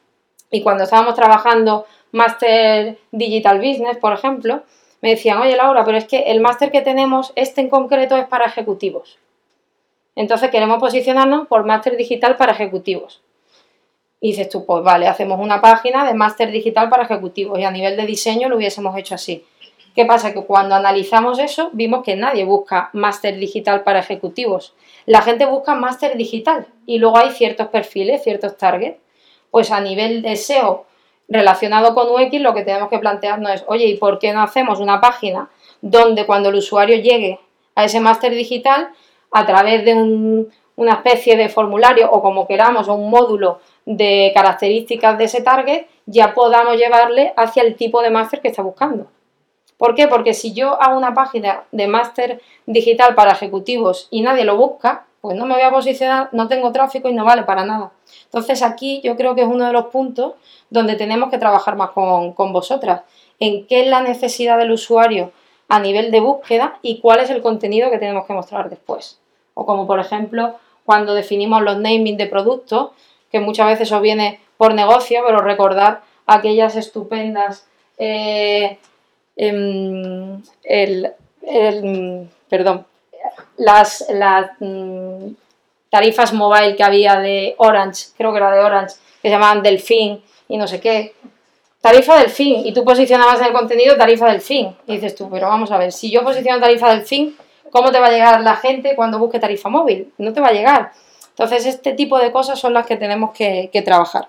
[0.50, 4.62] y cuando estábamos trabajando Master Digital Business, por ejemplo,
[5.02, 8.26] me decían, oye Laura, pero es que el máster que tenemos, este en concreto es
[8.26, 9.18] para ejecutivos.
[10.16, 13.20] Entonces queremos posicionarnos por máster digital para ejecutivos.
[14.24, 17.70] Y dices tú, pues vale, hacemos una página de máster digital para ejecutivos y a
[17.70, 19.44] nivel de diseño lo hubiésemos hecho así.
[19.94, 20.32] ¿Qué pasa?
[20.32, 24.72] Que cuando analizamos eso, vimos que nadie busca máster digital para ejecutivos.
[25.04, 28.96] La gente busca máster digital y luego hay ciertos perfiles, ciertos targets.
[29.50, 30.86] Pues a nivel de SEO
[31.28, 34.80] relacionado con UX, lo que tenemos que plantearnos es, oye, ¿y por qué no hacemos
[34.80, 35.50] una página
[35.82, 37.40] donde cuando el usuario llegue
[37.74, 38.88] a ese máster digital,
[39.30, 45.18] a través de una especie de formulario o como queramos, o un módulo de características
[45.18, 49.06] de ese target, ya podamos llevarle hacia el tipo de máster que está buscando?
[49.76, 50.08] ¿Por qué?
[50.08, 55.06] Porque si yo hago una página de máster digital para ejecutivos y nadie lo busca,
[55.20, 57.92] pues no me voy a posicionar, no tengo tráfico y no vale para nada.
[58.24, 60.34] Entonces aquí yo creo que es uno de los puntos
[60.70, 63.02] donde tenemos que trabajar más con, con vosotras,
[63.40, 65.32] en qué es la necesidad del usuario
[65.68, 69.18] a nivel de búsqueda y cuál es el contenido que tenemos que mostrar después.
[69.54, 72.90] O como por ejemplo cuando definimos los naming de productos,
[73.34, 77.66] que muchas veces os viene por negocio, pero recordar aquellas estupendas
[77.98, 78.78] eh,
[79.36, 81.12] Em, el,
[82.48, 82.86] perdón,
[83.56, 84.04] las,
[84.60, 85.28] mm,
[85.90, 90.22] tarifas mobile que había de Orange, creo que era de Orange, que se llamaban Delfín
[90.48, 91.14] y no sé qué.
[91.80, 94.74] Tarifa del fin, y tú posicionabas en el contenido tarifa del fin.
[94.86, 97.36] Y dices tú, pero vamos a ver, si yo posiciono tarifa del fin,
[97.70, 100.12] ¿cómo te va a llegar la gente cuando busque tarifa móvil?
[100.16, 100.92] No te va a llegar.
[101.36, 104.28] Entonces, este tipo de cosas son las que tenemos que, trabajar.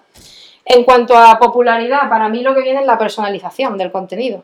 [0.65, 4.44] En cuanto a popularidad, para mí lo que viene es la personalización del contenido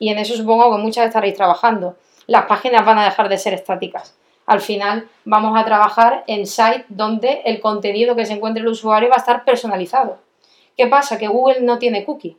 [0.00, 1.96] y en eso supongo que muchas estaréis trabajando.
[2.26, 4.16] Las páginas van a dejar de ser estáticas.
[4.46, 9.08] Al final vamos a trabajar en sites donde el contenido que se encuentre el usuario
[9.08, 10.18] va a estar personalizado.
[10.76, 11.18] ¿Qué pasa?
[11.18, 12.36] Que Google no tiene cookie.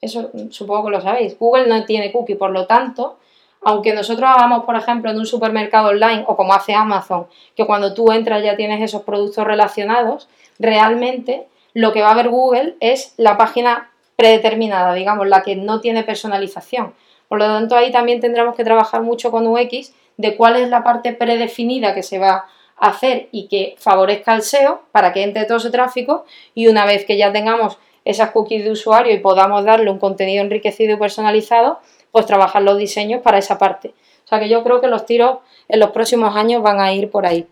[0.00, 1.38] Eso supongo que lo sabéis.
[1.38, 3.18] Google no tiene cookie, por lo tanto,
[3.64, 7.94] aunque nosotros hagamos, por ejemplo, en un supermercado online o como hace Amazon, que cuando
[7.94, 13.14] tú entras ya tienes esos productos relacionados, realmente lo que va a ver Google es
[13.16, 16.94] la página predeterminada, digamos, la que no tiene personalización.
[17.28, 20.84] Por lo tanto, ahí también tendremos que trabajar mucho con UX de cuál es la
[20.84, 25.44] parte predefinida que se va a hacer y que favorezca al SEO para que entre
[25.44, 26.24] todo ese tráfico
[26.54, 30.44] y una vez que ya tengamos esas cookies de usuario y podamos darle un contenido
[30.44, 31.78] enriquecido y personalizado,
[32.12, 33.94] pues trabajar los diseños para esa parte.
[34.24, 35.38] O sea que yo creo que los tiros
[35.68, 37.48] en los próximos años van a ir por ahí.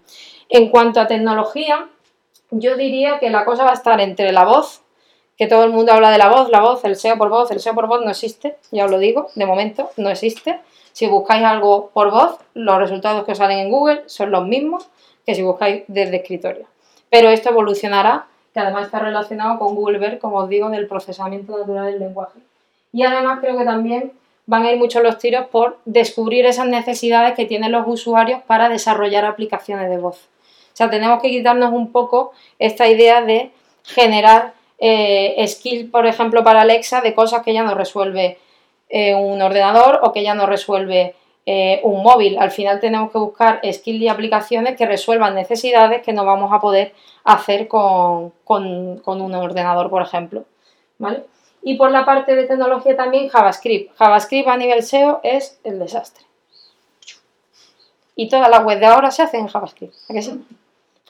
[0.49, 1.89] En cuanto a tecnología,
[2.51, 4.83] yo diría que la cosa va a estar entre la voz,
[5.37, 7.61] que todo el mundo habla de la voz, la voz, el SEO por voz, el
[7.61, 10.61] SEO por voz no existe, ya os lo digo, de momento no existe.
[10.93, 14.89] Si buscáis algo por voz, los resultados que os salen en Google son los mismos
[15.25, 16.67] que si buscáis desde escritorio.
[17.09, 21.57] Pero esto evolucionará que además está relacionado con Google Ver, como os digo, del procesamiento
[21.57, 22.41] natural del lenguaje.
[22.93, 24.13] Y además creo que también
[24.51, 28.68] van a ir muchos los tiros por descubrir esas necesidades que tienen los usuarios para
[28.68, 30.28] desarrollar aplicaciones de voz.
[30.72, 33.53] O sea, tenemos que quitarnos un poco esta idea de
[33.84, 38.38] generar eh, skill, por ejemplo, para Alexa de cosas que ya no resuelve
[38.88, 41.14] eh, un ordenador o que ya no resuelve
[41.46, 42.36] eh, un móvil.
[42.36, 46.59] Al final tenemos que buscar skills y aplicaciones que resuelvan necesidades que no vamos a
[46.59, 46.92] poder
[47.22, 50.44] hacer con, un ordenador, por ejemplo.
[50.98, 51.22] ¿Vale?
[51.63, 53.95] Y por la parte de tecnología también JavaScript.
[53.97, 56.25] JavaScript a nivel SEO es el desastre.
[58.17, 59.95] Y toda la web de ahora se hace en JavaScript.
[60.09, 60.15] ¿A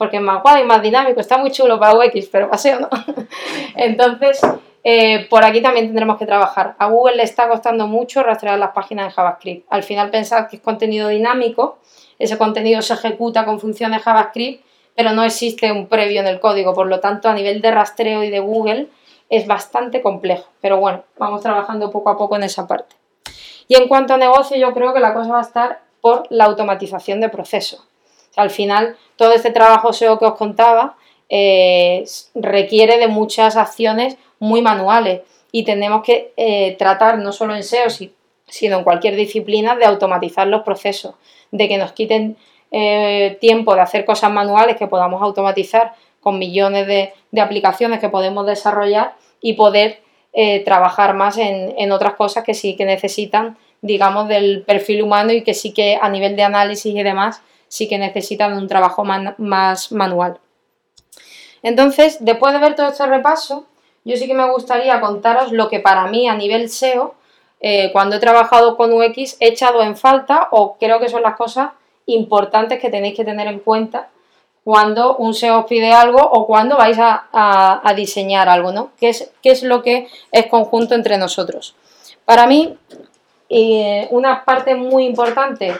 [0.01, 2.89] porque es más guay, más dinámico, está muy chulo para UX, pero paseo no.
[3.75, 4.41] Entonces,
[4.83, 6.73] eh, por aquí también tendremos que trabajar.
[6.79, 9.67] A Google le está costando mucho rastrear las páginas en JavaScript.
[9.69, 11.77] Al final pensad que es contenido dinámico,
[12.17, 16.73] ese contenido se ejecuta con funciones JavaScript, pero no existe un previo en el código,
[16.73, 18.87] por lo tanto a nivel de rastreo y de Google
[19.31, 20.47] es bastante complejo.
[20.61, 22.95] Pero bueno, vamos trabajando poco a poco en esa parte.
[23.67, 26.45] Y en cuanto a negocio, yo creo que la cosa va a estar por la
[26.45, 27.87] automatización de procesos
[28.35, 30.95] al final, todo este trabajo SEO que os contaba
[31.29, 32.03] eh,
[32.35, 35.21] requiere de muchas acciones muy manuales
[35.51, 37.87] y tenemos que eh, tratar no solo en SEO,
[38.47, 41.15] sino en cualquier disciplina de automatizar los procesos,
[41.51, 42.37] de que nos quiten
[42.71, 48.45] eh, tiempo de hacer cosas manuales que podamos automatizar con millones de, aplicaciones que podemos
[48.45, 50.01] desarrollar y poder
[50.63, 55.43] trabajar más en, en, otras cosas que sí que necesitan, digamos, del perfil humano y
[55.43, 59.91] que sí que a nivel de análisis y demás sí que necesitan un trabajo más
[59.91, 60.39] manual.
[61.63, 63.65] Entonces, después de ver todo este repaso,
[64.03, 67.15] yo sí que me gustaría contaros lo que para mí a nivel SEO,
[67.59, 71.35] eh, cuando he trabajado con UX, he echado en falta o creo que son las
[71.35, 71.71] cosas
[72.07, 74.09] importantes que tenéis que tener en cuenta
[74.63, 78.91] cuando un SEO os pide algo o cuando vais a, diseñar algo, ¿no?
[78.99, 81.75] ¿Qué es, ¿Qué es, lo que es conjunto entre nosotros?
[82.25, 82.77] Para mí,
[83.49, 85.75] eh, una parte muy importante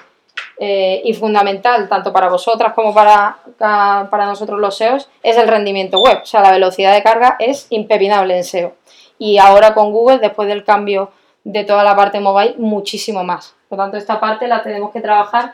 [0.58, 6.00] eh, y fundamental tanto para vosotras como para, para nosotros los SEOs es el rendimiento
[6.00, 6.20] web.
[6.24, 8.74] O sea, la velocidad de carga es impepinable en SEO.
[9.18, 11.12] Y ahora con Google, después del cambio
[11.44, 13.56] de toda la parte mobile, muchísimo más.
[13.70, 15.54] Por lo tanto, esta parte la tenemos que trabajar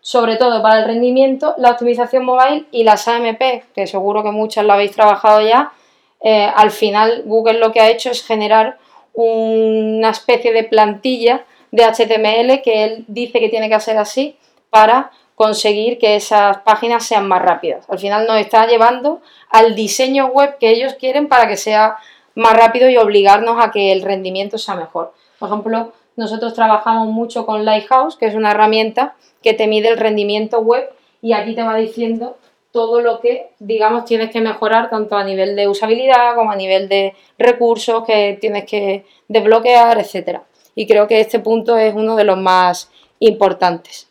[0.00, 3.40] sobre todo para el rendimiento, la optimización mobile y las AMP,
[3.74, 5.72] que seguro que muchas lo habéis trabajado ya.
[6.20, 8.78] Eh, al final, Google lo que ha hecho es generar
[9.12, 14.36] una especie de plantilla de HTML que él dice que tiene que hacer así
[14.70, 17.84] para conseguir que esas páginas sean más rápidas.
[17.88, 19.20] Al final nos está llevando
[19.50, 21.96] al diseño web que ellos quieren para que sea
[22.34, 25.12] más rápido y obligarnos a que el rendimiento sea mejor.
[25.38, 29.98] Por ejemplo, nosotros trabajamos mucho con Lighthouse, que es una herramienta que te mide el
[29.98, 30.90] rendimiento web
[31.22, 32.36] y aquí te va diciendo
[32.72, 36.88] todo lo que, digamos, tienes que mejorar tanto a nivel de usabilidad como a nivel
[36.88, 40.40] de recursos que tienes que desbloquear, etc.
[40.74, 44.08] Y creo que este punto es uno de los más importantes.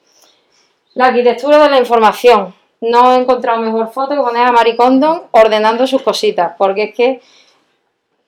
[0.93, 2.55] La arquitectura de la información.
[2.81, 4.75] No he encontrado mejor foto que poner a Marie
[5.31, 7.21] ordenando sus cositas, porque es que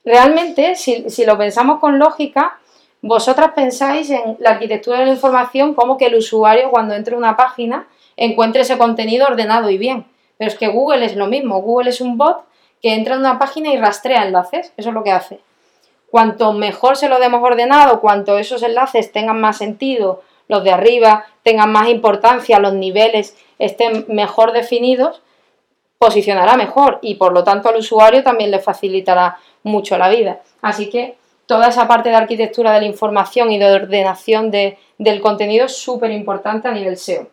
[0.06, 2.59] realmente, si, lo pensamos con lógica,
[3.02, 7.18] vosotras pensáis en la arquitectura de la información como que el usuario cuando entre a
[7.18, 7.88] una página
[8.18, 10.06] encuentre ese contenido ordenado y bien.
[10.38, 11.62] Pero es que Google es lo mismo.
[11.62, 12.44] Google es un bot
[12.82, 14.74] que entra en una página y rastrea enlaces.
[14.78, 15.40] Eso es lo que hace.
[16.10, 21.26] Cuanto mejor se lo demos ordenado, cuanto esos enlaces tengan más sentido, los de arriba
[21.44, 25.22] tengan más importancia, los niveles estén mejor definidos,
[26.00, 30.40] posicionará mejor y por lo tanto al usuario también le facilitará mucho la vida.
[30.62, 31.19] Así que
[31.50, 36.12] toda esa parte de arquitectura de la información y de ordenación del contenido es súper
[36.12, 37.28] importante a nivel SEO.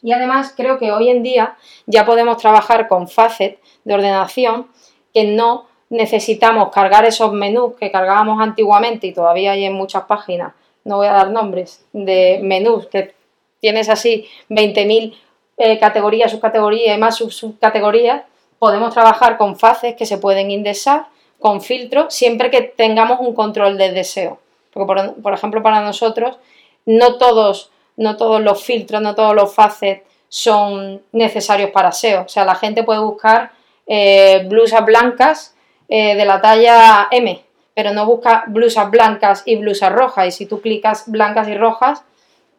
[0.00, 4.68] Y además creo que hoy en día ya podemos trabajar con Facet de ordenación
[5.12, 10.52] que no necesitamos cargar esos menús que cargábamos antiguamente y todavía hay en muchas páginas
[10.84, 13.14] no voy a dar nombres, de menús, que
[13.60, 15.14] tienes así 20.000
[15.58, 18.22] eh, categorías, subcategorías y más subcategorías,
[18.58, 21.06] podemos trabajar con fases que se pueden indexar,
[21.38, 24.38] con filtros, siempre que tengamos un control de deseo.
[24.72, 26.38] Porque, por, ejemplo, para nosotros,
[26.86, 32.22] no todos, no todos los filtros, no todos los faces son necesarios para SEO.
[32.22, 33.52] O sea, la gente puede buscar
[33.86, 35.54] eh, blusas blancas
[35.88, 37.42] eh, de la talla M,
[37.74, 40.26] pero no busca blusas blancas y blusas rojas.
[40.26, 42.02] Y si tú clicas blancas y rojas,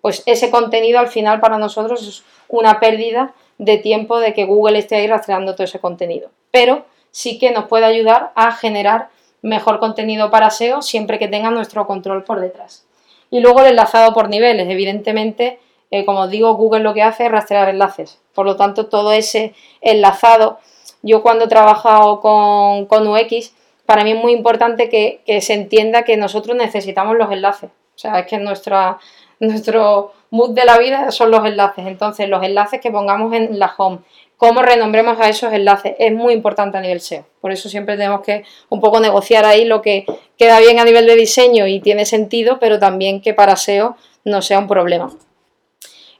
[0.01, 4.79] pues ese contenido al final para nosotros es una pérdida de tiempo de que Google
[4.79, 6.29] esté ahí rastreando todo ese contenido.
[6.51, 9.09] Pero sí que nos puede ayudar a generar
[9.41, 12.85] mejor contenido para SEO siempre que tenga nuestro control por detrás.
[13.31, 14.67] Y luego el enlazado por niveles.
[14.69, 15.59] Evidentemente,
[15.91, 18.19] eh, como digo, Google lo que hace es rastrear enlaces.
[18.33, 20.59] Por lo tanto, todo ese enlazado
[21.01, 23.53] yo cuando he trabajado con, con UX,
[23.85, 27.69] para mí es muy importante que, que, se entienda que nosotros necesitamos los enlaces.
[27.69, 28.99] O sea, es que nuestra,
[29.39, 31.87] nuestro mood de la vida son los enlaces.
[31.87, 33.99] Entonces, los enlaces que pongamos en la home,
[34.39, 37.25] cómo renombremos a esos enlaces, es muy importante a nivel SEO.
[37.41, 40.05] Por eso siempre tenemos que un poco negociar ahí lo que
[40.37, 44.41] queda bien a nivel de diseño y tiene sentido, pero también que para SEO no
[44.41, 45.11] sea un problema.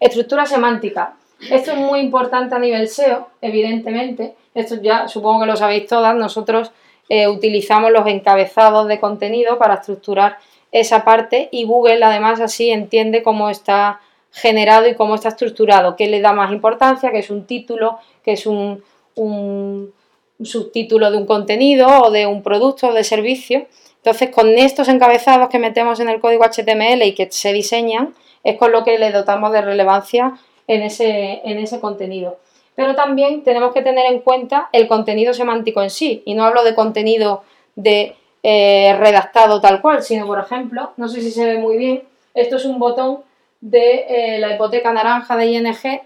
[0.01, 1.15] Estructura semántica.
[1.49, 4.35] Esto es muy importante a nivel SEO, evidentemente.
[4.53, 6.13] Esto ya supongo que lo sabéis todas.
[6.13, 6.73] Nosotros
[7.07, 10.39] eh, utilizamos los encabezados de contenido para estructurar
[10.73, 14.01] esa parte y Google además así entiende cómo está
[14.31, 18.33] generado y cómo está estructurado, qué le da más importancia, que es un título, que
[18.33, 18.83] es un,
[20.41, 23.67] subtítulo de un contenido o de un producto o de servicio.
[23.97, 28.13] Entonces, con estos encabezados que metemos en el código HTML y que se diseñan,
[28.43, 32.37] es con lo que le dotamos de relevancia en ese, en ese contenido.
[32.75, 36.63] Pero también tenemos que tener en cuenta el contenido semántico en sí, y no hablo
[36.63, 37.43] de contenido
[38.41, 42.03] eh, redactado tal cual, sino por ejemplo, no sé si se ve muy bien,
[42.33, 43.19] esto es un botón
[43.61, 46.01] de eh, la hipoteca naranja de ING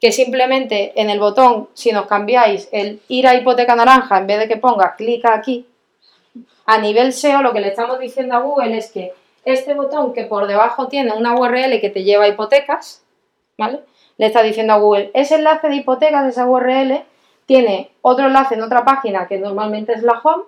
[0.00, 4.38] que simplemente en el botón, si nos cambiáis el ir a hipoteca naranja, en vez
[4.40, 5.66] de que ponga clica aquí,
[6.66, 9.12] a nivel SEO lo que le estamos diciendo a Google es que
[9.44, 13.04] este botón que por debajo tiene una URL que te lleva a hipotecas,
[13.56, 13.80] ¿vale?
[14.18, 17.04] Le está diciendo a Google, ese enlace de hipotecas, esa URL,
[17.46, 20.44] tiene otro enlace en otra página que normalmente es la home,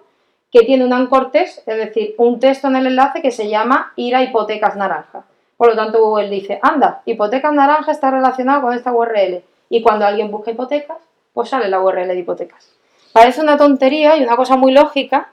[0.51, 3.93] que tiene un anchor text, es decir, un texto en el enlace que se llama
[3.97, 5.25] ir a hipotecas naranja.
[5.59, 9.43] Por lo tanto, Google dice, anda, hipotecas naranja está relacionado con esta URL.
[9.69, 10.99] Y cuando alguien busca hipotecas,
[11.35, 12.71] pues sale la URL de hipotecas.
[13.13, 15.33] Parece una tontería y una cosa muy lógica,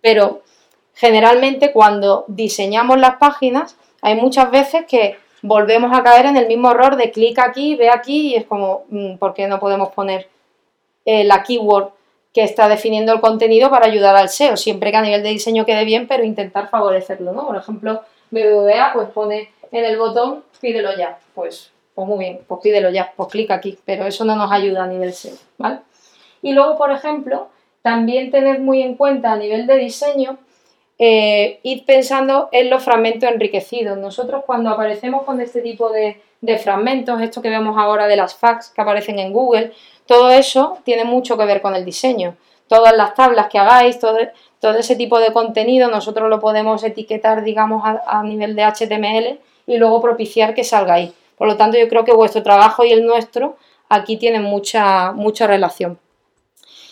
[0.00, 0.40] pero
[0.94, 6.70] generalmente cuando diseñamos las páginas, hay muchas veces que volvemos a caer en el mismo
[6.70, 10.28] error de clic aquí, ve aquí, y es como, mm, ¿por qué no podemos poner
[11.04, 11.90] eh, la keyword
[12.32, 14.56] que está definiendo el contenido para ayudar al SEO?
[14.56, 17.46] Siempre que a nivel de diseño quede bien, pero intentar favorecerlo, ¿no?
[17.46, 18.00] Por ejemplo,
[18.30, 23.12] BBVA pues pone en el botón pídelo ya, pues, pues muy bien, pues pídelo ya,
[23.16, 25.80] pues clic aquí, pero eso no nos ayuda a nivel SEO, ¿vale?
[26.42, 27.48] Y luego, por ejemplo,
[27.82, 30.38] también tened muy en cuenta a nivel de diseño
[31.00, 33.96] eh, ir pensando en los fragmentos enriquecidos.
[33.98, 36.20] Nosotros cuando aparecemos con este tipo de,
[36.58, 39.72] fragmentos, esto que vemos ahora de las fax que aparecen en Google,
[40.06, 42.36] todo eso tiene mucho que ver con el diseño.
[42.66, 44.18] Todas las tablas que hagáis, todo,
[44.76, 49.38] ese tipo de contenido, nosotros lo podemos etiquetar, digamos, a, nivel de HTML
[49.68, 51.14] y luego propiciar que salga ahí.
[51.36, 53.56] Por lo tanto, yo creo que vuestro trabajo y el nuestro
[53.88, 56.00] aquí tienen mucha, mucha relación.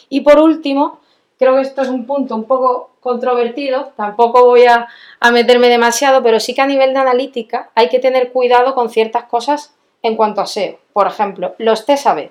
[0.09, 1.01] Y por último,
[1.39, 4.89] creo que esto es un punto un poco controvertido, tampoco voy a,
[5.33, 9.24] meterme demasiado, pero sí que a nivel de analítica hay que tener cuidado con ciertas
[9.24, 10.79] cosas en cuanto a SEO.
[10.93, 12.31] Por ejemplo, los TSAB.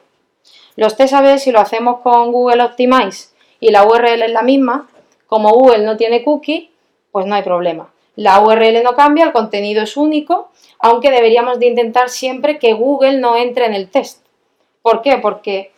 [0.75, 3.29] Los TSAB, si lo hacemos con Google Optimize
[3.59, 4.87] y la URL es la misma,
[5.27, 6.71] como Google no tiene cookie,
[7.11, 7.89] pues no hay problema.
[8.15, 10.49] La URL no cambia, el contenido es único,
[10.79, 14.25] aunque deberíamos de intentar siempre que Google no entre en el test.
[14.81, 15.17] ¿Por qué?
[15.17, 15.71] Porque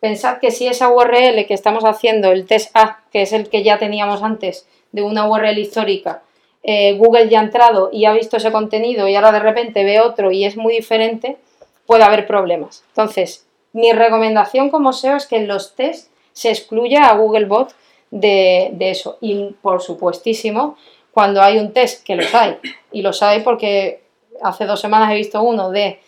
[0.00, 3.62] Pensad que si esa URL que estamos haciendo, el test A, que es el que
[3.62, 6.22] ya teníamos antes de una URL histórica,
[6.62, 10.00] eh, Google ya ha entrado y ha visto ese contenido y ahora de repente ve
[10.00, 11.38] otro y es muy diferente,
[11.86, 12.84] puede haber problemas.
[12.88, 17.74] Entonces, mi recomendación como SEO es que en los tests se excluya a Googlebot
[18.10, 19.16] de, de eso.
[19.20, 20.76] Y por supuestísimo,
[21.16, 22.58] cuando hay un test, que los hay,
[22.92, 24.02] y los hay porque
[24.42, 25.98] hace dos semanas he visto uno de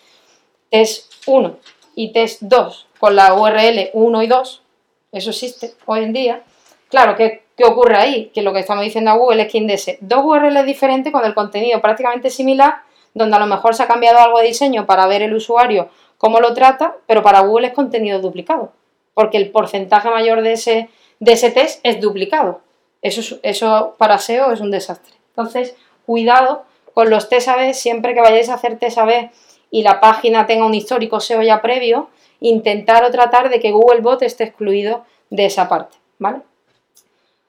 [0.69, 1.57] test 1
[1.95, 4.63] y test 2 con la URL 1 y 2,
[5.13, 6.43] eso existe hoy en día.
[6.91, 8.31] Claro, ¿qué, ocurre ahí?
[8.35, 11.33] Que lo que estamos diciendo a Google es que indese dos URLs diferentes con el
[11.33, 12.83] contenido prácticamente similar,
[13.15, 15.89] donde a lo mejor se ha cambiado algo de diseño para ver el usuario
[16.19, 18.73] cómo lo trata, pero para Google es contenido duplicado,
[19.15, 22.61] porque el porcentaje mayor de ese, de ese test es duplicado.
[23.03, 25.15] Eso, eso para SEO es un desastre.
[25.31, 29.31] Entonces, cuidado con los test AB, siempre que vayáis a hacer test AB
[29.71, 34.23] y la página tenga un histórico SEO ya previo, intentar o tratar de que Googlebot
[34.23, 36.41] esté excluido de esa parte, ¿vale?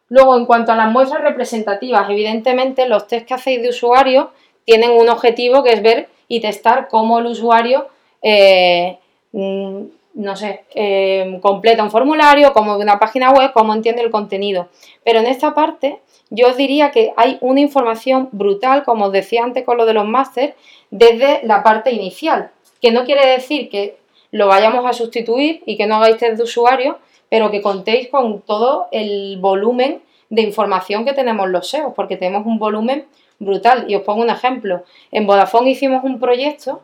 [0.10, 4.32] Luego, en cuanto a las muestras representativas, evidentemente los test que hacéis de usuario
[4.66, 7.88] tienen un objetivo que es ver y testar cómo el usuario,
[8.22, 8.98] eh,
[9.32, 9.84] mm,
[10.14, 14.68] no sé, eh, completa un formulario, cómo ve una página web, cómo entiende el contenido.
[15.04, 16.00] Pero en esta parte
[16.30, 19.94] yo os diría que hay una información brutal, como os decía antes con lo de
[19.94, 20.56] los máster,
[20.92, 22.52] desde la parte inicial,
[22.82, 23.98] que no quiere decir que
[24.32, 27.00] lo vayamos a sustituir y que no hagáis test de usuario,
[27.30, 32.46] pero que contéis con todo el volumen de información que tenemos los SEO, porque tenemos
[32.46, 33.06] un volumen
[33.40, 33.86] brutal.
[33.88, 34.84] Y os pongo un ejemplo.
[35.12, 36.82] En Vodafone hicimos un proyecto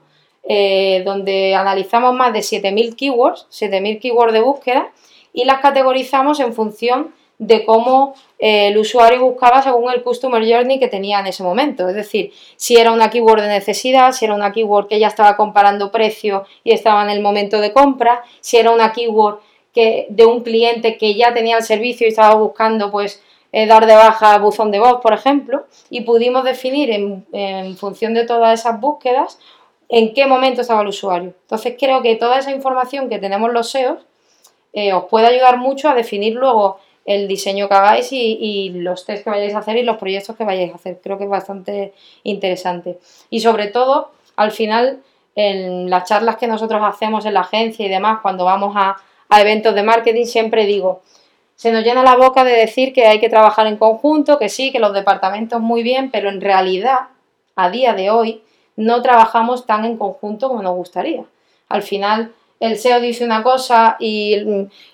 [0.47, 4.91] eh, donde analizamos más de 7.000 keywords, 7.000 keywords de búsqueda,
[5.33, 10.79] y las categorizamos en función de cómo eh, el usuario buscaba según el Customer Journey
[10.79, 11.89] que tenía en ese momento.
[11.89, 15.35] Es decir, si era una keyword de necesidad, si era una keyword que ya estaba
[15.35, 19.39] comparando precio y estaba en el momento de compra, si era una keyword
[19.73, 23.21] que, de un cliente que ya tenía el servicio y estaba buscando pues
[23.51, 28.25] eh, dar de baja buzón de voz, por ejemplo, y pudimos definir en función de
[28.25, 29.39] todas esas búsquedas
[29.89, 31.33] en qué momento estaba el usuario.
[31.41, 33.99] Entonces creo que toda esa información que tenemos los SEOs
[34.73, 39.23] eh, os puede ayudar mucho a definir luego el diseño que hagáis y, los test
[39.23, 40.99] que vayáis a hacer y los proyectos que vayáis a hacer.
[41.01, 42.97] Creo que es bastante interesante.
[43.29, 45.01] Y sobre todo, al final,
[45.35, 48.97] en las charlas que nosotros hacemos en la agencia y demás, cuando vamos a,
[49.29, 51.03] a eventos de marketing, siempre digo,
[51.55, 54.71] se nos llena la boca de decir que hay que trabajar en conjunto, que sí,
[54.71, 56.99] que los departamentos muy bien, pero en realidad,
[57.55, 58.41] a día de hoy,
[58.75, 61.23] no trabajamos tan en conjunto como nos gustaría.
[61.69, 64.37] Al final, el SEO dice una cosa y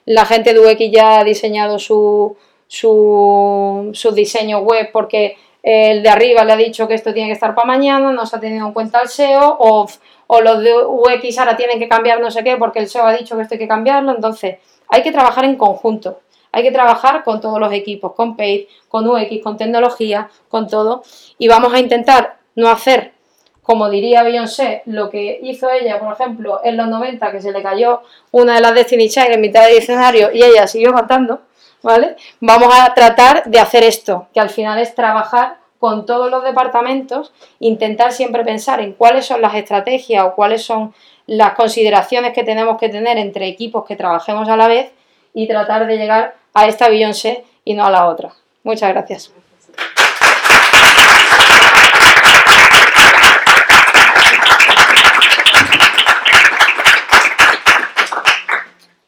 [0.06, 2.36] la gente de UX ya ha diseñado su,
[2.68, 7.54] su, diseño web porque el de arriba le ha dicho que esto tiene que estar
[7.54, 9.88] para mañana, no se ha tenido en cuenta el SEO, o,
[10.28, 13.14] o, los de UX ahora tienen que cambiar no sé qué porque el SEO ha
[13.14, 14.12] dicho que esto hay que cambiarlo.
[14.12, 14.58] Entonces,
[14.88, 16.20] hay que trabajar en conjunto.
[16.52, 21.04] Hay que trabajar con todos los equipos, con Paid, con UX, con tecnología, con todo.
[21.38, 23.14] Y vamos a intentar no hacer
[23.62, 27.62] como diría Beyoncé, lo que hizo ella, por ejemplo, en los 90, que se le
[27.62, 28.02] cayó
[28.32, 31.42] una de las Destiny Child en mitad del escenario y ella siguió cantando,
[31.82, 32.16] ¿vale?
[32.40, 37.34] Vamos a tratar de hacer esto, que al final es trabajar con todos los departamentos,
[37.60, 40.94] intentar siempre pensar en cuáles son las estrategias o cuáles son
[41.26, 44.92] las consideraciones que tenemos que tener entre equipos que trabajemos a la vez
[45.34, 48.34] y tratar de llegar a esta Beyoncé y no a la otra.
[48.64, 49.41] Muchas gracias.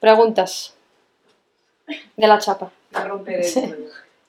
[0.04, 0.76] Preguntas
[2.18, 2.70] de la chapa.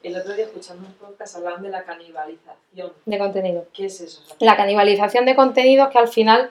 [0.05, 2.93] El otro día escuchando un podcast hablaban de la canibalización.
[3.05, 3.67] De contenido.
[3.73, 4.23] ¿Qué es eso?
[4.39, 6.49] La canibalización de contenido es que al final,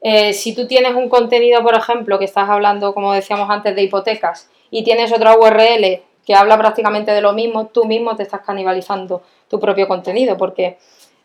[0.00, 3.82] eh, si tú tienes un contenido, por ejemplo, que estás hablando, como decíamos antes, de
[3.82, 8.42] hipotecas, y tienes otra URL que habla prácticamente de lo mismo, tú mismo te estás
[8.42, 10.78] canibalizando tu propio contenido, porque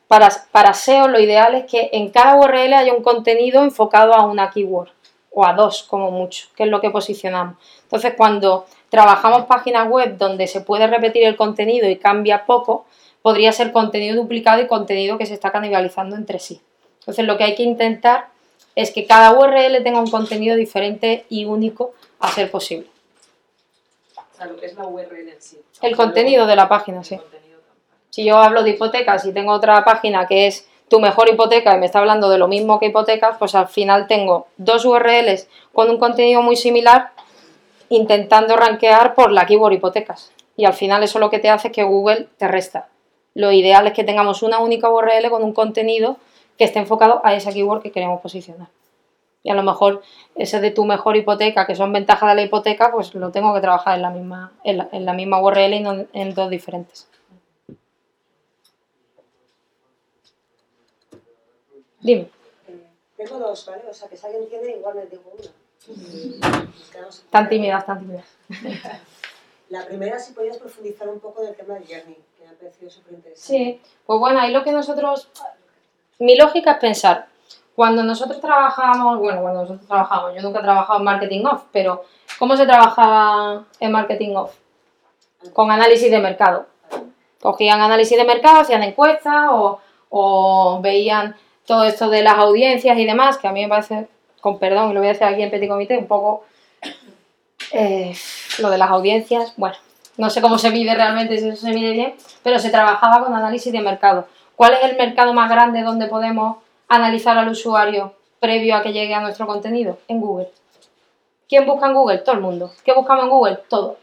[0.08, 4.26] para, para SEO lo ideal es que en cada URL haya un contenido enfocado a
[4.26, 4.95] una keyword
[5.36, 7.58] o a dos como mucho, que es lo que posicionamos.
[7.84, 12.86] Entonces, cuando trabajamos páginas web donde se puede repetir el contenido y cambia poco,
[13.22, 16.62] podría ser contenido duplicado y contenido que se está canibalizando entre sí.
[17.00, 18.30] Entonces, lo que hay que intentar
[18.76, 22.88] es que cada URL tenga un contenido diferente y único a ser posible.
[24.18, 25.60] O sea, lo que es la URL en sí.
[25.82, 27.20] El contenido de la página, sí.
[28.10, 31.80] Si yo hablo de hipotecas y tengo otra página que es tu mejor hipoteca y
[31.80, 35.90] me está hablando de lo mismo que hipotecas, pues al final tengo dos URLs con
[35.90, 37.12] un contenido muy similar
[37.90, 40.32] intentando rankear por la keyword hipotecas.
[40.58, 42.88] Y al final eso lo que te hace es que Google te resta.
[43.34, 46.18] Lo ideal es que tengamos una única URL con un contenido
[46.58, 48.70] que esté enfocado a esa keyword que queremos posicionar.
[49.44, 50.02] Y a lo mejor
[50.36, 53.62] ese de tu mejor hipoteca, que son ventajas de la hipoteca, pues lo tengo que
[53.62, 57.08] trabajar en la misma, en la, misma URL y no en dos diferentes.
[62.06, 62.30] Dime.
[62.68, 62.88] Eh,
[63.18, 63.82] tengo dos, ¿vale?
[63.90, 65.50] O sea, que si alguien tiene, igual me digo una.
[67.32, 68.26] Tan tímidas, tan tímidas.
[69.70, 72.54] La primera, si podías profundizar un poco en el tema del journey, que me ha
[72.54, 73.42] parecido súper interesante.
[73.42, 75.30] Sí, pues bueno, ahí lo que nosotros.
[76.20, 77.28] Mi lógica es pensar,
[77.76, 82.06] cuando nosotros trabajamos, bueno, cuando nosotros trabajamos, yo nunca he trabajado en marketing off, pero
[82.38, 84.54] ¿cómo se trabajaba en marketing off?
[85.54, 86.68] Con análisis de mercado.
[87.42, 89.80] Cogían análisis de mercado, hacían encuestas o,
[90.10, 91.36] o veían
[91.66, 94.08] todo esto de las audiencias y demás, que a mí me parece,
[94.42, 96.44] con perdón, y lo voy a decir aquí en Petit Comité, un poco
[97.72, 98.14] eh,
[98.60, 99.76] lo de las audiencias, bueno,
[100.18, 103.34] no sé cómo se mide realmente, si eso se mide bien, pero se trabajaba con
[103.34, 104.28] análisis de mercado.
[104.56, 106.58] ¿Cuál es el mercado más grande donde podemos
[106.88, 109.98] analizar al usuario previo a que llegue a nuestro contenido?
[110.08, 110.50] En Google.
[111.50, 112.20] ¿Quién busca en Google?
[112.20, 112.72] Todo el mundo.
[112.86, 113.60] ¿Qué buscamos en Google?
[113.68, 113.98] Todo.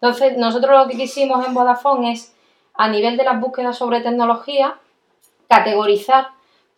[0.00, 2.34] Entonces, nosotros lo que quisimos en Vodafone es,
[2.74, 4.76] a nivel de las búsquedas sobre tecnología,
[5.48, 6.28] categorizar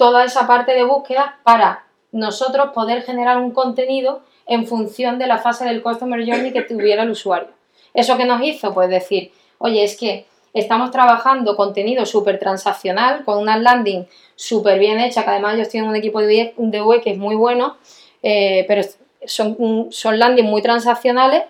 [0.01, 5.37] toda esa parte de búsqueda para nosotros poder generar un contenido en función de la
[5.37, 7.51] fase del Customer Journey que tuviera el usuario.
[7.93, 8.73] ¿Eso que nos hizo?
[8.73, 10.25] Pues decir, oye, es que
[10.55, 15.91] estamos trabajando contenido súper transaccional, con una landing súper bien hecha, que además ellos tienen
[15.91, 17.77] un equipo de web que es muy bueno,
[18.23, 18.81] eh, pero
[19.27, 21.43] son, son landing muy transaccionales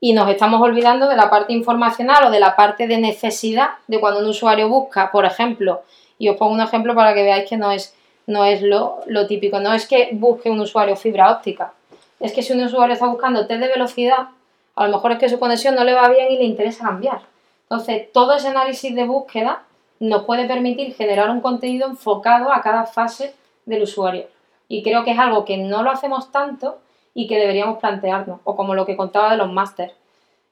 [0.00, 4.00] y nos estamos olvidando de la parte informacional o de la parte de necesidad de
[4.00, 5.82] cuando un usuario busca, por ejemplo,
[6.18, 7.94] y os pongo un ejemplo para que veáis que no es,
[8.26, 9.60] no es lo, típico.
[9.60, 11.72] No es que busque un usuario fibra óptica.
[12.20, 14.28] Es que si un usuario está buscando test de velocidad,
[14.74, 17.20] A lo mejor es que su conexión no le va bien y le interesa cambiar.
[17.64, 19.62] Entonces, todo ese análisis de búsqueda
[19.98, 23.34] nos puede permitir generar un contenido enfocado a cada fase
[23.66, 24.26] del usuario.
[24.68, 26.78] Y creo que es algo que no lo hacemos tanto
[27.12, 29.92] y que deberíamos plantearnos, o como lo que contaba de los másters.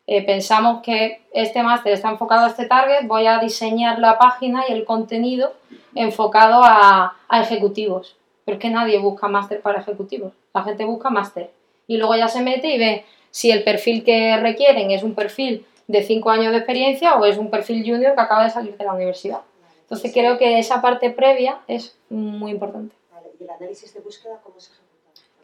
[0.07, 4.64] Eh, pensamos que este máster está enfocado a este target, voy a diseñar la página
[4.68, 5.52] y el contenido
[5.94, 8.16] enfocado a, a ejecutivos.
[8.44, 11.50] Pero es que nadie busca máster para ejecutivos, la gente busca máster.
[11.88, 15.66] Y luego ya se mete y ve si el perfil que requieren es un perfil
[15.88, 18.84] de 5 años de experiencia o es un perfil junior que acaba de salir de
[18.84, 19.40] la universidad.
[19.82, 22.94] Entonces creo que esa parte previa es muy importante.
[23.38, 24.86] ¿Y el análisis de búsqueda cómo se ejecuta?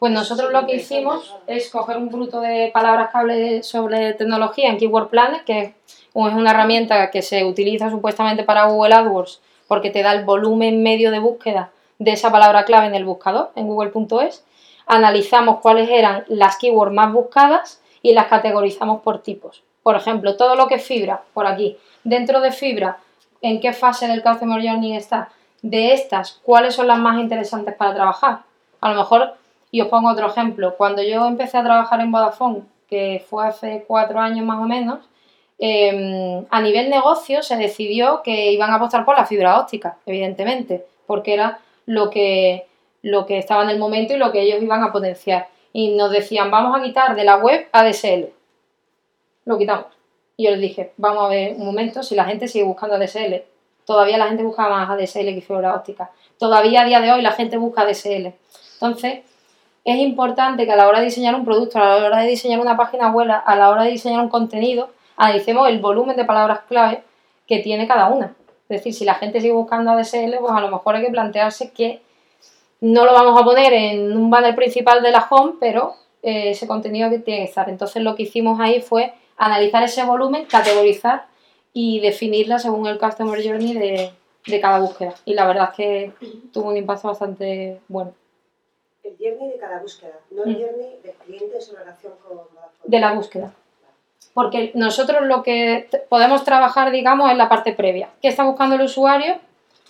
[0.03, 4.77] Pues nosotros lo que hicimos es coger un bruto de palabras hable sobre tecnología en
[4.77, 5.73] Keyword Planner, que es
[6.13, 11.09] una herramienta que se utiliza supuestamente para Google AdWords porque te da el volumen medio
[11.09, 14.43] de búsqueda de esa palabra clave en el buscador, en google.es.
[14.87, 19.63] Analizamos cuáles eran las keywords más buscadas y las categorizamos por tipos.
[19.83, 21.77] Por ejemplo, todo lo que es fibra, por aquí.
[22.03, 22.97] Dentro de fibra,
[23.41, 25.29] ¿en qué fase del Customer Journey está?
[25.61, 28.39] De estas, ¿cuáles son las más interesantes para trabajar?
[28.81, 29.35] A lo mejor,
[29.73, 33.85] y os pongo otro ejemplo, cuando yo empecé a trabajar en Vodafone, que fue hace
[33.87, 34.99] cuatro años más o menos,
[35.57, 40.85] em, a nivel negocio se decidió que iban a apostar por la fibra óptica, evidentemente,
[41.07, 42.67] porque era lo que,
[43.01, 45.47] lo que estaba en el momento y lo que ellos iban a potenciar.
[45.73, 48.29] Y nos decían, vamos a quitar de la web ADSL
[49.45, 49.87] lo quitamos.
[50.37, 53.43] Y yo les dije, vamos a ver un momento, si la gente sigue buscando ADSL,
[53.85, 57.31] todavía la gente busca más ADSL que fibra óptica, todavía a día de hoy la
[57.31, 58.33] gente busca ADSL.
[58.73, 59.19] Entonces,
[59.83, 62.59] es importante que a la hora de diseñar un producto, a la hora de diseñar
[62.59, 66.61] una página web, a la hora de diseñar un contenido, analicemos el volumen de palabras
[66.67, 67.03] clave
[67.47, 68.35] que tiene cada una.
[68.69, 71.71] Es decir, si la gente sigue buscando ADSL, pues a lo mejor hay que plantearse
[71.71, 72.01] que
[72.79, 76.67] no lo vamos a poner en un banner principal de la home, pero eh, ese
[76.67, 77.69] contenido que tiene que estar.
[77.69, 81.25] Entonces lo que hicimos ahí fue analizar ese volumen, categorizar
[81.73, 85.13] y definirla según el Customer Journey de, cada búsqueda.
[85.25, 86.11] Y la verdad es que
[86.51, 88.13] tuvo un impacto bastante bueno.
[89.19, 90.53] El journey de cada búsqueda, no el mm.
[90.53, 93.53] journey del cliente en su relación con la De la búsqueda.
[94.33, 98.09] Porque nosotros lo que podemos trabajar, digamos, es la parte previa.
[98.21, 99.37] ¿Qué está buscando el usuario?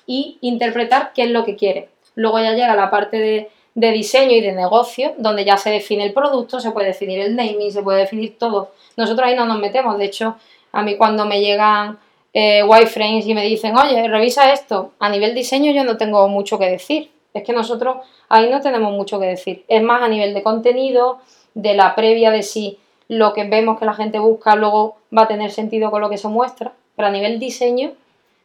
[0.05, 1.89] Y interpretar qué es lo que quiere.
[2.15, 6.05] Luego ya llega la parte de de diseño y de negocio, donde ya se define
[6.05, 8.71] el producto, se puede definir el naming, se puede definir todo.
[8.97, 10.35] Nosotros ahí no nos metemos, de hecho,
[10.71, 11.97] a mí cuando me llegan
[12.33, 16.59] eh, wireframes y me dicen, oye, revisa esto, a nivel diseño yo no tengo mucho
[16.59, 17.09] que decir.
[17.33, 17.97] Es que nosotros
[18.29, 19.65] ahí no tenemos mucho que decir.
[19.67, 21.19] Es más a nivel de contenido,
[21.53, 25.27] de la previa de si lo que vemos que la gente busca luego va a
[25.27, 26.73] tener sentido con lo que se muestra.
[26.95, 27.93] Pero a nivel diseño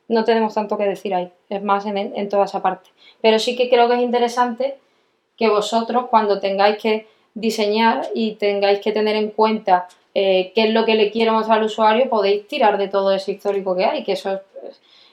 [0.09, 1.31] no tenemos tanto que decir ahí.
[1.49, 2.91] Es más en, en toda esa parte.
[3.21, 4.79] Pero sí que creo que es interesante
[5.37, 10.75] que vosotros cuando tengáis que diseñar y tengáis que tener en cuenta eh, qué es
[10.75, 14.03] lo que le quiero mostrar al usuario, podéis tirar de todo ese histórico que hay,
[14.03, 14.41] que eso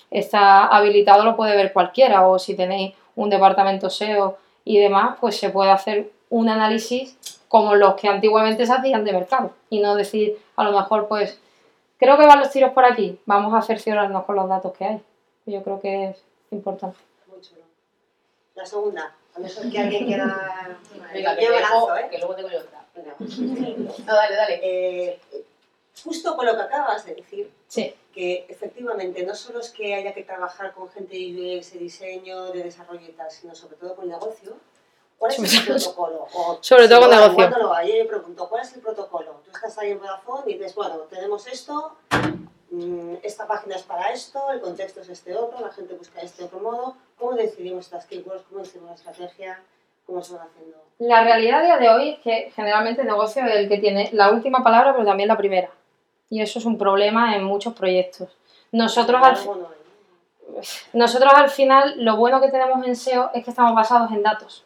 [0.10, 5.38] está habilitado, lo puede ver cualquiera, o si tenéis un departamento SEO y demás, pues
[5.38, 9.96] se puede hacer un análisis como los que antiguamente se hacían de mercado y no
[9.96, 11.40] decir a lo mejor pues
[11.98, 15.02] creo que van los tiros por aquí, vamos a cerciorarnos con los datos que hay.
[15.46, 16.98] Yo creo que es importante.
[18.56, 19.14] La segunda.
[19.36, 20.26] A no ser que alguien quiera.
[21.14, 22.08] Venga, que, dejo, ¿eh?
[22.10, 22.82] que luego tengo yo otra.
[22.98, 24.60] No, dale, dale.
[24.64, 25.20] Eh,
[26.04, 27.52] justo con lo que acabas de decir,
[28.14, 32.64] que efectivamente no solo es que haya que trabajar con gente de UX, diseño, de
[32.64, 34.56] desarrollo y tal, sino sobre todo con negocio.
[35.18, 36.28] ¿Cuál es el protocolo?
[36.62, 37.36] sobre todo con negocio.
[37.36, 39.42] Cuando lo yo pregunto, ¿cuál es el protocolo?
[39.46, 41.96] Tú estás ahí en Vodafone y dices, bueno, tenemos esto,
[42.76, 46.44] Mm, esta página es para esto, el contexto es este otro, la gente busca este
[46.44, 46.98] otro modo.
[47.18, 48.44] ¿Cómo decidimos estas keywords?
[48.50, 49.62] ¿Cómo decidimos la estrategia?
[50.06, 50.78] ¿Cómo se van haciendo?
[51.00, 54.10] La realidad a día de hoy es que generalmente el negocio es el que tiene
[54.14, 55.70] la última palabra, pero también la primera.
[56.30, 58.30] Y eso es un problema en muchos proyectos.
[58.72, 59.38] Nosotros al,
[60.94, 64.64] nosotros al final, lo bueno que tenemos en SEO es que estamos basados en datos.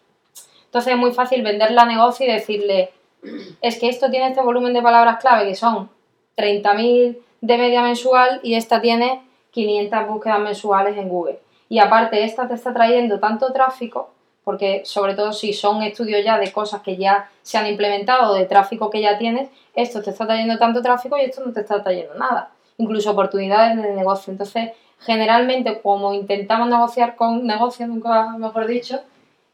[0.65, 2.91] Entonces es muy fácil venderle a negocio y decirle,
[3.61, 5.89] es que esto tiene este volumen de palabras clave que son
[6.37, 11.39] 30.000 de media mensual y esta tiene 500 búsquedas mensuales en Google.
[11.69, 14.09] Y aparte, esta te está trayendo tanto tráfico,
[14.49, 18.45] porque sobre todo si son estudios ya de cosas que ya se han implementado, de
[18.45, 21.83] tráfico que ya tienes, esto te está trayendo tanto tráfico y esto no te está
[21.83, 24.31] trayendo nada, incluso oportunidades de negocio.
[24.31, 24.71] Entonces,
[25.01, 28.99] generalmente, como intentamos negociar con negocios, nunca mejor dicho,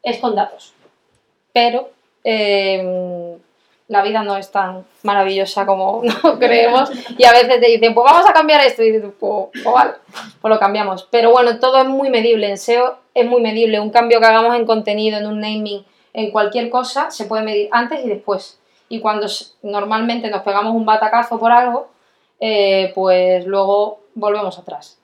[0.01, 0.73] es con datos.
[1.51, 1.89] Pero
[2.23, 3.37] eh,
[3.87, 8.11] la vida no es tan maravillosa como no creemos y a veces te dicen, pues
[8.11, 9.91] vamos a cambiar esto y dices, pues, pues, vale,
[10.41, 11.07] pues lo cambiamos.
[11.11, 14.55] Pero bueno, todo es muy medible, en SEO es muy medible, un cambio que hagamos
[14.55, 18.59] en contenido, en un naming, en cualquier cosa, se puede medir antes y después.
[18.87, 19.27] y cuando
[19.63, 21.87] normalmente nos pegamos un batacazo por algo,
[22.39, 24.99] eh, pues luego volvemos atrás,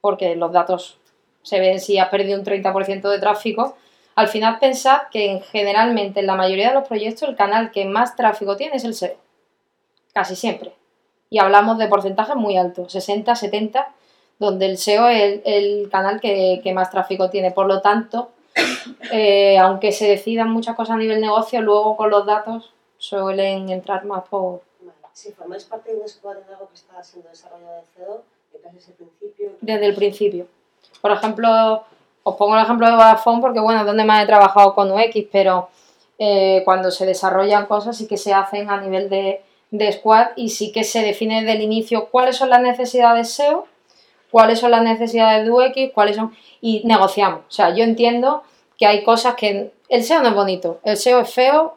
[0.00, 0.98] porque los datos
[1.42, 3.76] se ven si has perdido un 30% de tráfico.
[4.18, 8.16] Al final pensad que generalmente en la mayoría de los proyectos el canal que más
[8.16, 9.14] tráfico tiene es el SEO,
[10.12, 10.72] casi siempre.
[11.30, 13.94] Y hablamos de porcentajes muy altos, 60, 70,
[14.40, 17.52] donde el SEO es el, canal que, más tráfico tiene.
[17.52, 18.30] Por lo tanto,
[19.12, 24.04] eh, aunque se decidan muchas cosas a nivel negocio, luego con los datos suelen entrar
[24.04, 24.62] más por...
[25.12, 28.68] Si formáis parte de un squad de algo que está siendo desarrollado de SEO, desde
[28.68, 29.52] el principio...
[29.60, 30.48] Desde el principio.
[31.00, 31.84] Por ejemplo,
[32.28, 35.26] os pongo el ejemplo de Vodafone porque, bueno, es donde más he trabajado con UX,
[35.30, 35.68] pero
[36.18, 40.50] eh, cuando se desarrollan cosas sí que se hacen a nivel de, de squad y
[40.50, 43.66] sí que se define desde el inicio cuáles son las necesidades SEO,
[44.30, 46.36] cuáles son las necesidades de UX, cuáles son...
[46.60, 47.40] y negociamos.
[47.48, 48.42] O sea, yo entiendo
[48.76, 49.72] que hay cosas que...
[49.88, 51.76] El SEO no es bonito, el SEO es feo,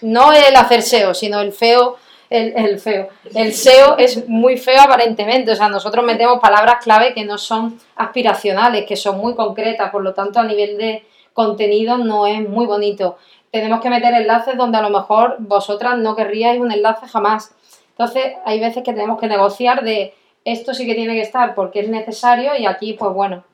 [0.00, 1.96] no el hacer SEO, sino el feo
[2.34, 3.08] el, feo.
[3.34, 7.78] El SEO es muy feo aparentemente, o sea, nosotros metemos palabras clave que no son
[7.96, 12.66] aspiracionales, que son muy concretas, por lo tanto a nivel de contenido no es muy
[12.66, 13.16] bonito.
[13.50, 17.54] Tenemos que meter enlaces donde a lo mejor vosotras no querríais un enlace jamás.
[17.90, 20.14] Entonces hay veces que tenemos que negociar de
[20.44, 23.44] esto sí que tiene que estar porque es necesario y aquí pues bueno,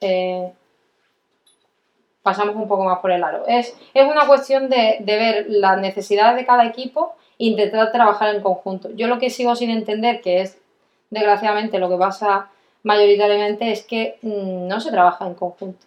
[0.00, 0.52] eh,
[2.22, 3.44] pasamos un poco más por el aro.
[3.48, 8.42] Es, es una cuestión de, de ver las necesidades de cada equipo intentar trabajar en
[8.42, 8.90] conjunto.
[8.94, 10.58] Yo lo que sigo sin entender, que es
[11.10, 12.50] desgraciadamente lo que pasa
[12.82, 15.86] mayoritariamente, es que mm, no se trabaja en conjunto.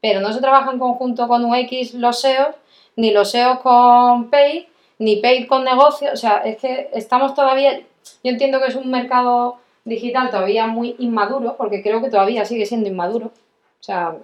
[0.00, 2.54] Pero no se trabaja en conjunto con UX los SEOs,
[2.96, 4.64] ni los SEOs con Paid,
[4.98, 6.10] ni Paid con negocio.
[6.12, 7.80] O sea, es que estamos todavía.
[8.22, 12.66] Yo entiendo que es un mercado digital todavía muy inmaduro, porque creo que todavía sigue
[12.66, 13.26] siendo inmaduro.
[13.26, 14.14] O sea,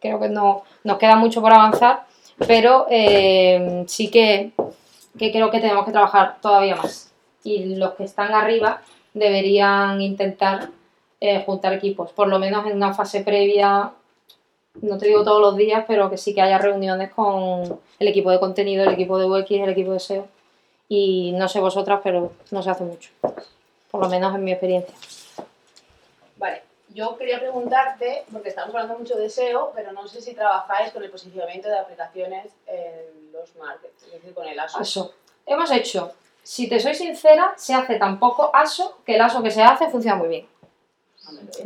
[0.00, 2.04] creo que no, nos queda mucho por avanzar,
[2.46, 4.52] pero eh, sí que
[5.18, 7.12] que creo que tenemos que trabajar todavía más.
[7.44, 8.82] Y los que están arriba
[9.14, 10.68] deberían intentar
[11.20, 13.92] eh, juntar equipos, por lo menos en una fase previa,
[14.80, 18.30] no te digo todos los días, pero que sí que haya reuniones con el equipo
[18.30, 20.26] de contenido, el equipo de UX, el equipo de SEO.
[20.88, 23.10] Y no sé vosotras, pero no se hace mucho,
[23.90, 24.94] por lo menos en mi experiencia.
[26.36, 26.62] Vale,
[26.94, 31.02] yo quería preguntarte, porque estamos hablando mucho de SEO, pero no sé si trabajáis con
[31.02, 34.78] el posicionamiento de aplicaciones en los markets, es decir, con el ASO.
[34.78, 35.14] ASO.
[35.46, 36.12] Hemos hecho,
[36.44, 39.90] si te soy sincera, se hace tan poco ASO que el ASO que se hace
[39.90, 40.46] funciona muy bien.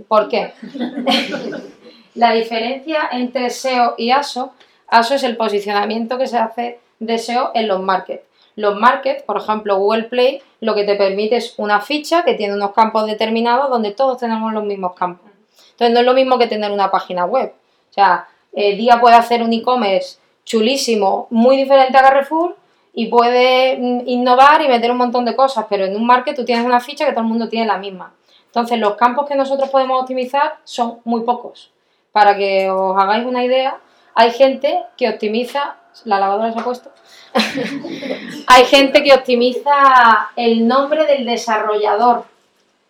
[0.09, 0.55] ¿Por qué?
[2.15, 4.55] La diferencia entre SEO y ASO,
[4.87, 8.25] ASO es el posicionamiento que se hace de SEO en los markets.
[8.55, 12.55] Los markets, por ejemplo, Google Play, lo que te permite es una ficha que tiene
[12.55, 15.31] unos campos determinados donde todos tenemos los mismos campos.
[15.73, 17.53] Entonces no es lo mismo que tener una página web.
[17.91, 20.17] O sea, el día puede hacer un e-commerce
[20.47, 22.57] chulísimo, muy diferente a Carrefour
[22.95, 26.47] y puede mm, innovar y meter un montón de cosas, pero en un market tú
[26.47, 28.15] tienes una ficha que todo el mundo tiene la misma.
[28.47, 31.71] Entonces los campos que nosotros podemos optimizar son muy pocos.
[32.13, 33.77] Para que os hagáis una idea,
[34.15, 36.91] hay gente que optimiza, la lavadora se ha puesto,
[38.47, 42.25] hay gente que optimiza el nombre del desarrollador.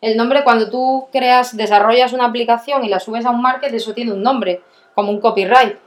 [0.00, 3.94] El nombre, cuando tú creas, desarrollas una aplicación y la subes a un market, eso
[3.94, 4.60] tiene un nombre,
[4.94, 5.78] como un copyright.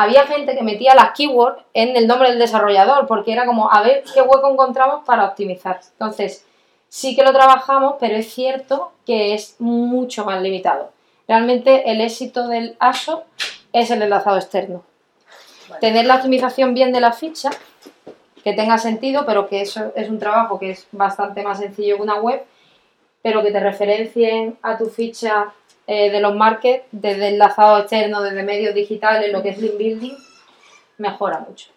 [0.00, 3.82] Había gente que metía las keywords en el nombre del desarrollador, porque era como a
[3.82, 5.80] ver qué hueco encontramos para optimizar.
[5.90, 6.46] Entonces,
[6.88, 10.92] sí que lo trabajamos, pero es cierto que es mucho más limitado.
[11.26, 13.24] Realmente el éxito del ASO
[13.72, 14.84] es el enlazado externo.
[15.80, 17.50] Tener la optimización bien de la ficha
[18.44, 22.02] que tenga sentido, pero que eso es un trabajo que es bastante más sencillo que
[22.02, 22.44] una web,
[23.20, 25.52] pero que te referencien a tu ficha
[25.88, 30.16] eh, de los markets desde enlazado externo, desde medios digitales, lo que es link building,
[30.98, 31.70] mejora mucho.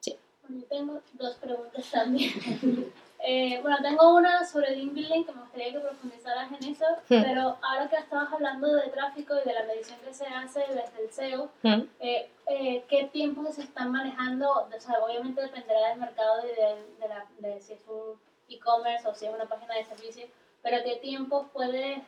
[0.00, 0.16] Sí.
[0.42, 2.32] Bueno, tengo dos preguntas también.
[3.24, 7.22] Eh, bueno, tengo una sobre link building que me gustaría que profundizaras en eso, hmm.
[7.22, 11.04] pero ahora que estabas hablando de tráfico y de la medición que se hace desde
[11.04, 11.82] el SEO, hmm.
[12.00, 14.50] eh, eh, ¿qué tiempos se están manejando?
[14.50, 19.14] O sea, obviamente dependerá del mercado y de, la, de si es un e-commerce o
[19.14, 20.26] si es una página de servicio,
[20.62, 21.98] pero ¿qué tiempos puedes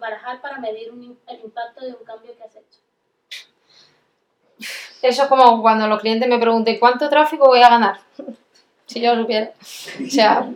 [0.00, 0.92] barajar para medir
[1.26, 2.80] el impacto de un cambio que has hecho?
[5.02, 7.98] Eso es como cuando los clientes me preguntan, ¿cuánto tráfico voy a ganar?
[8.86, 9.52] si yo lo supiera.
[10.06, 10.48] O sea,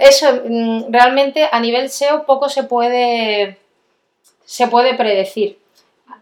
[0.00, 3.58] eso mm, realmente a nivel SEO poco se puede,
[4.44, 5.58] se puede predecir.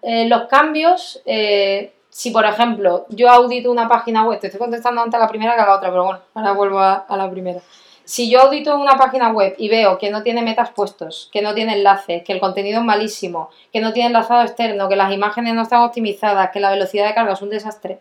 [0.02, 5.00] Eh, los cambios, eh, si por ejemplo yo audito una página web, te estoy contestando
[5.00, 7.60] antes a la primera que a la otra, pero bueno, ahora vuelvo a, la primera.
[8.04, 11.54] Si yo audito una página web y veo que no tiene metas puestos, que no
[11.54, 15.54] tiene enlaces, que el contenido es malísimo, que no tiene enlazado externo, que las imágenes
[15.54, 18.00] no están optimizadas, que la velocidad de carga es un desastre,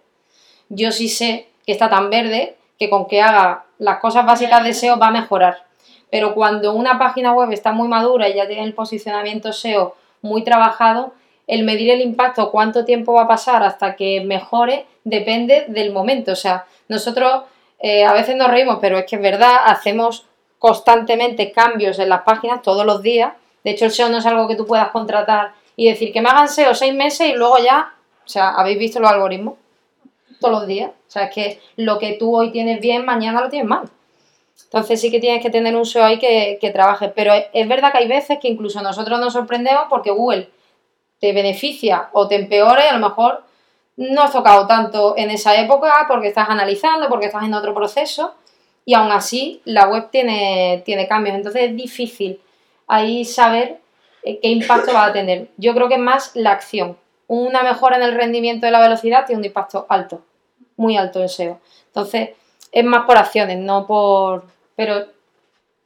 [0.70, 4.74] yo sí sé que está tan verde que con que haga las cosas básicas de
[4.74, 5.66] SEO va a mejorar.
[6.10, 10.44] Pero cuando una página web está muy madura y ya tiene el posicionamiento SEO muy
[10.44, 11.14] trabajado,
[11.48, 16.32] el medir el impacto, cuánto tiempo va a pasar hasta que mejore, depende del momento.
[16.32, 17.44] O sea, nosotros
[17.82, 20.26] eh, a veces nos reímos, pero es que es verdad, hacemos
[20.60, 23.34] constantemente cambios en las páginas todos los días.
[23.64, 26.30] De hecho, el SEO no es algo que tú puedas contratar y decir que me
[26.30, 29.56] hagan SEO seis meses y luego ya, o sea, habéis visto los algoritmos
[30.40, 30.92] todos los días.
[30.92, 33.90] O sea, es que lo que tú hoy tienes bien, mañana lo tienes mal.
[34.66, 37.10] Entonces sí que tienes que tener un SEO ahí que, que trabaje.
[37.10, 40.50] Pero es verdad que hay veces que incluso nosotros nos sorprendemos porque Google
[41.20, 43.44] te beneficia o te empeora y a lo mejor
[43.98, 48.34] no has tocado tanto en esa época porque estás analizando, porque estás en otro proceso
[48.86, 51.36] y aún así la web tiene, tiene cambios.
[51.36, 52.40] Entonces es difícil
[52.88, 53.80] ahí saber
[54.24, 55.50] eh, qué impacto va a tener.
[55.58, 56.98] Yo creo que es más la acción.
[57.28, 60.22] Una mejora en el rendimiento de la velocidad tiene un impacto alto,
[60.76, 61.60] muy alto en SEO.
[61.88, 62.32] Entonces
[62.72, 64.46] es más por acciones, no por...
[64.76, 65.06] Pero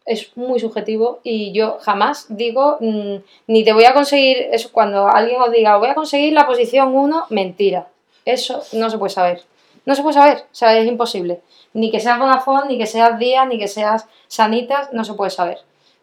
[0.06, 3.16] es muy subjetivo y yo jamás digo mm,
[3.48, 6.96] ni te voy a conseguir eso cuando alguien os diga voy a conseguir la posición
[6.96, 7.88] 1, mentira.
[8.26, 9.44] Eso no se puede saber.
[9.86, 11.42] No se puede saber, o sea, es imposible.
[11.74, 15.30] Ni que seas Vodafone, ni que seas Día, ni que seas Sanitas, no se puede
[15.30, 15.60] saber.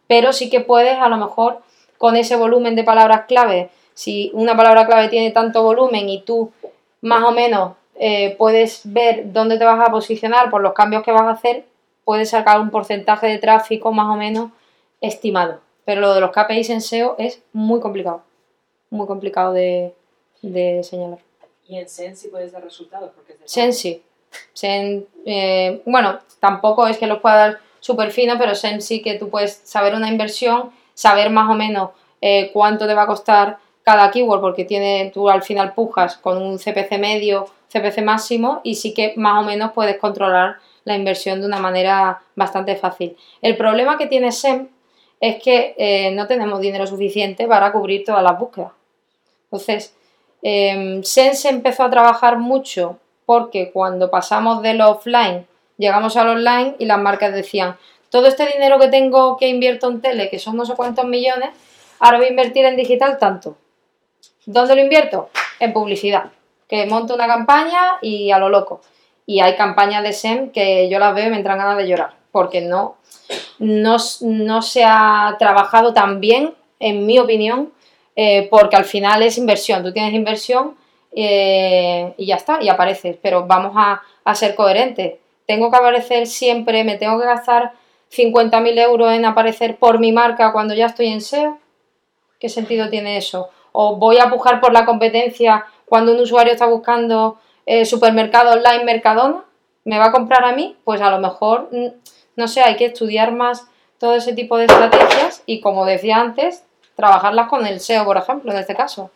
[0.07, 1.59] Pero sí que puedes, a lo mejor,
[1.99, 6.53] con ese volumen de palabras clave, si una palabra clave tiene tanto volumen y tú
[7.01, 11.13] más o menos eh, puedes ver dónde te vas a posicionar por los cambios que
[11.13, 11.65] vas a hacer,
[12.05, 14.51] puedes sacar un porcentaje de tráfico más o menos
[15.01, 15.61] estimado.
[15.85, 18.23] Pero lo de los KPIs en SEO es muy complicado.
[18.91, 19.93] Muy complicado de
[20.85, 21.19] señalar.
[21.73, 23.13] ¿Y en Sensi puedes dar resultados?
[23.15, 24.03] Porque Sensi.
[25.25, 29.63] Eh, bueno, tampoco es que los pueda dar súper fino, pero Sensi que tú puedes
[29.65, 34.43] saber una inversión, saber más o menos eh, cuánto te va a costar cada keyword,
[34.43, 39.15] porque tiene, tú al final pujas con un CPC medio, CPC máximo, y sí que
[39.17, 43.17] más o menos puedes controlar la inversión de una manera bastante fácil.
[43.41, 44.69] El problema que tiene SEM
[45.21, 48.73] es que eh, no tenemos dinero suficiente para cubrir todas las búsquedas.
[49.45, 49.97] Entonces,
[50.43, 55.47] eh, SEM se empezó a trabajar mucho porque cuando pasamos del offline
[55.79, 57.77] llegamos al online y las marcas decían,
[58.11, 61.51] todo este dinero que tengo que invierto en tele, que son no sé cuántos millones,
[61.99, 63.57] ahora voy a invertir en digital tanto.
[64.45, 65.31] ¿Dónde lo invierto?
[65.61, 66.25] En publicidad.
[66.69, 68.81] Que monto una campaña y a lo loco.
[69.25, 72.15] Y hay campañas de SEM que yo las veo y me entran ganas de llorar,
[72.33, 72.97] porque no,
[73.59, 73.99] no,
[74.63, 77.73] se ha trabajado tan bien, en mi opinión,
[78.17, 79.83] eh, porque al final es inversión.
[79.83, 80.77] Tú tienes inversión
[81.15, 83.17] eh, y ya está, y apareces.
[83.21, 84.03] Pero vamos a,
[84.35, 85.15] ser coherentes.
[85.47, 87.73] Tengo que aparecer siempre, me tengo que gastar
[88.11, 91.59] 50.000 euros en aparecer por mi marca cuando ya estoy en SEO.
[92.39, 93.49] ¿Qué sentido tiene eso?
[93.73, 98.85] O voy a pujar por la competencia cuando un usuario está buscando eh, supermercado online
[98.85, 99.45] Mercadona,
[99.85, 101.89] me va a comprar a mí, pues a lo mejor, mm,
[102.37, 103.67] no sé, hay que estudiar más
[103.99, 108.53] todo ese tipo de estrategias y como decía antes, trabajarlas con el SEO, por ejemplo,
[108.53, 109.11] en este caso.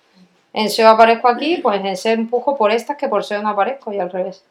[0.53, 3.93] En SEO aparezco aquí, pues en SEO empujo por estas que por SEO no aparezco
[3.93, 4.45] y al revés.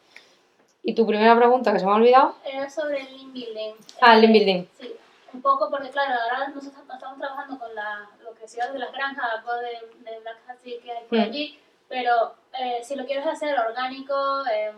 [0.83, 2.35] Y tu primera pregunta, que se me ha olvidado.
[2.45, 3.73] Era sobre el link building.
[4.01, 4.65] Ah, el link building.
[4.79, 4.95] Sí,
[5.33, 8.91] un poco porque, claro, ahora nosotros estamos trabajando con la, lo que sea de las
[8.91, 11.21] granjas de, de Black Hat que hay por mm.
[11.21, 14.73] allí pero eh, si lo quieres hacer orgánico, eh,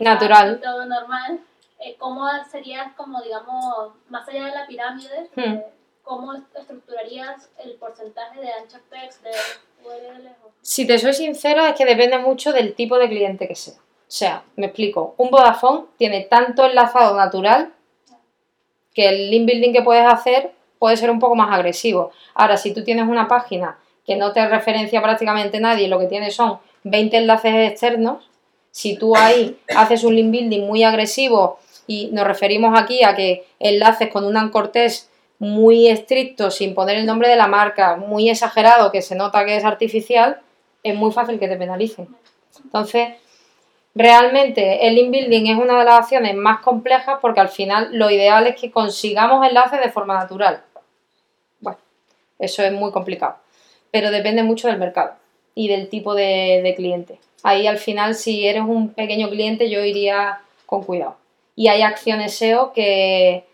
[0.00, 1.40] natural, todo normal,
[1.78, 5.58] eh, ¿cómo serías como, digamos, más allá de la pirámide, hmm.
[6.04, 9.30] Cómo estructurarías el porcentaje de anchos text de
[9.84, 10.28] URL?
[10.62, 13.74] Si te soy sincera, es que depende mucho del tipo de cliente que sea.
[13.74, 17.72] O sea, me explico, un Vodafone tiene tanto enlazado natural
[18.94, 22.12] que el link building que puedes hacer puede ser un poco más agresivo.
[22.34, 26.36] Ahora, si tú tienes una página que no te referencia prácticamente nadie, lo que tienes
[26.36, 28.30] son 20 enlaces externos,
[28.70, 33.46] si tú ahí haces un link building muy agresivo y nos referimos aquí a que
[33.58, 34.70] enlaces con un anchor
[35.38, 39.56] muy estricto, sin poner el nombre de la marca, muy exagerado, que se nota que
[39.56, 40.40] es artificial,
[40.82, 42.08] es muy fácil que te penalicen.
[42.62, 43.08] Entonces,
[43.94, 48.10] realmente el link building es una de las acciones más complejas porque al final lo
[48.10, 50.62] ideal es que consigamos enlaces de forma natural.
[51.60, 51.78] Bueno,
[52.38, 53.36] eso es muy complicado
[53.94, 55.12] pero depende mucho del mercado
[55.54, 57.20] y del tipo de, cliente.
[57.44, 61.16] Ahí al final, si eres un pequeño cliente, yo iría con cuidado.
[61.54, 63.44] Y hay acciones SEO que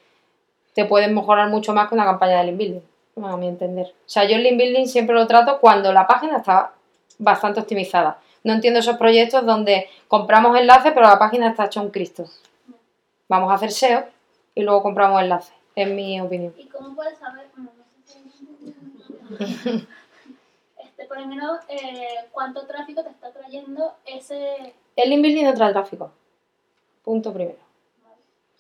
[0.74, 2.80] te pueden mejorar mucho más que una campaña de link building,
[3.24, 3.86] a mi entender.
[3.88, 6.72] O sea, yo el link building siempre lo trato cuando la página está
[7.18, 8.18] bastante optimizada.
[8.42, 12.24] No entiendo esos proyectos donde compramos enlaces, pero la página está hecha un Cristo.
[13.28, 14.04] Vamos a hacer SEO
[14.54, 16.54] y luego compramos enlaces, en mi opinión.
[16.56, 17.48] ¿Y cómo puedes saber?
[21.10, 24.74] por ejemplo, eh, cuánto tráfico te está trayendo ese...
[24.94, 26.12] El inbuilding no trae tráfico.
[27.02, 27.58] Punto primero.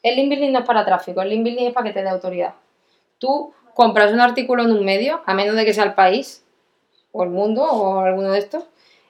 [0.02, 2.08] El link building no es para tráfico, el link building es para que te dé
[2.08, 2.54] autoridad.
[3.18, 6.44] Tú compras un artículo en un medio, a menos de que sea el país,
[7.12, 8.64] o el mundo, o alguno de estos,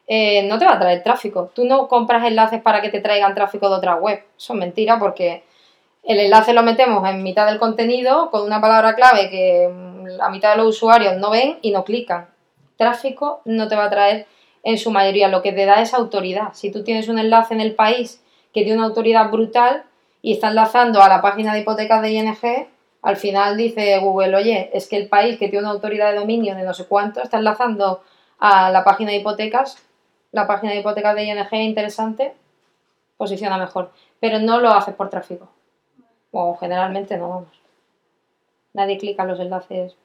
[0.07, 1.51] eh, no te va a traer tráfico.
[1.55, 4.25] Tú no compras enlaces para que te traigan tráfico de otra web.
[4.37, 5.45] Eso es mentira porque
[6.03, 10.29] el enlace lo metemos en mitad del contenido con una palabra clave que mm, la
[10.31, 12.29] mitad de los usuarios no ven y no clican.
[12.77, 14.27] Tráfico no te va a traer
[14.63, 16.55] en su mayoría, lo que te da es autoridad.
[16.55, 18.23] Si tú tienes un enlace en el país
[18.53, 19.85] que tiene una autoridad brutal
[20.23, 22.37] y está enlazando a la página de hipotecas de ING,
[23.03, 26.55] al final dice Google, oye, es que el país que tiene una autoridad de dominio
[26.55, 28.03] de no sé cuánto está enlazando
[28.39, 29.79] a la página de hipotecas,
[30.33, 32.35] la página de hipotecas de ING interesante,
[33.17, 33.93] posiciona mejor.
[34.19, 35.49] Pero no lo haces por tráfico.
[36.31, 37.61] O generalmente no, vamos.
[38.73, 39.97] Nadie clica los enlaces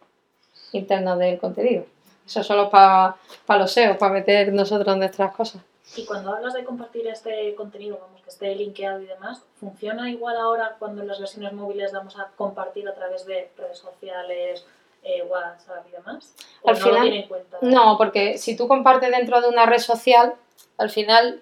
[0.72, 1.86] internos del contenido.
[2.26, 3.16] Eso solo para
[3.49, 5.61] los SEO, para meter nosotros nuestras cosas.
[5.95, 10.36] Y cuando hablas de compartir este contenido, vamos, que esté linkeado y demás, ¿funciona igual
[10.38, 14.65] ahora cuando en las versiones móviles vamos a compartir a través de redes sociales,
[15.03, 16.33] eh, WhatsApp y demás?
[16.63, 17.57] ¿O al no final, lo tiene en cuenta?
[17.61, 20.33] No, porque si tú compartes dentro de una red social,
[20.77, 21.41] al final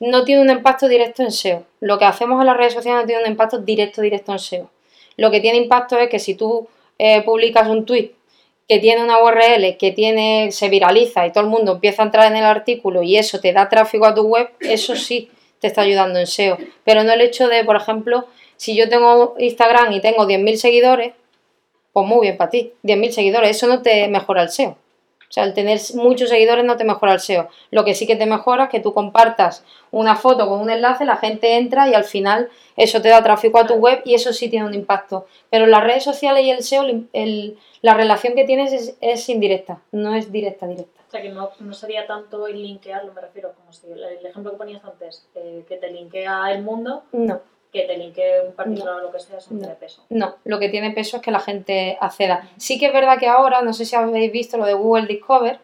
[0.00, 1.64] no tiene un impacto directo en SEO.
[1.80, 4.70] Lo que hacemos en las redes sociales no tiene un impacto directo, directo en SEO.
[5.16, 6.66] Lo que tiene impacto es que si tú
[6.98, 8.12] eh, publicas un tweet
[8.72, 12.32] que tiene una URL que tiene, se viraliza y todo el mundo empieza a entrar
[12.32, 15.82] en el artículo y eso te da tráfico a tu web, eso sí te está
[15.82, 16.56] ayudando en SEO.
[16.82, 21.12] Pero no el hecho de, por ejemplo, si yo tengo Instagram y tengo 10.000 seguidores,
[21.92, 24.78] pues muy bien para ti, 10.000 seguidores, eso no te mejora el SEO.
[25.32, 27.48] O sea, el tener muchos seguidores no te mejora el SEO.
[27.70, 31.06] Lo que sí que te mejora es que tú compartas una foto con un enlace,
[31.06, 34.34] la gente entra y al final eso te da tráfico a tu web y eso
[34.34, 35.24] sí tiene un impacto.
[35.48, 39.26] Pero en las redes sociales y el SEO, el- la relación que tienes es, es
[39.30, 41.00] indirecta, no es directa, directa.
[41.08, 44.26] O sea, que no, no sería tanto el linkearlo, me refiero, como si el, el
[44.26, 47.40] ejemplo que ponías antes, eh, que te linkea el mundo, No.
[47.72, 49.60] Que te linkee un particular o lo que sea, eso no No.
[49.62, 50.02] tiene peso.
[50.10, 52.48] No, lo que tiene peso es que la gente acceda.
[52.58, 55.58] Sí que es verdad que ahora, no sé si habéis visto lo de Google Discover,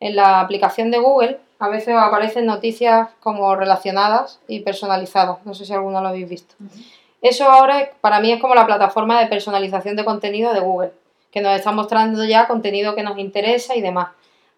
[0.00, 5.44] en la aplicación de Google a veces aparecen noticias como relacionadas y personalizadas.
[5.44, 6.54] No sé si alguno lo habéis visto.
[7.20, 10.92] Eso ahora para mí es como la plataforma de personalización de contenido de Google,
[11.30, 14.08] que nos está mostrando ya contenido que nos interesa y demás.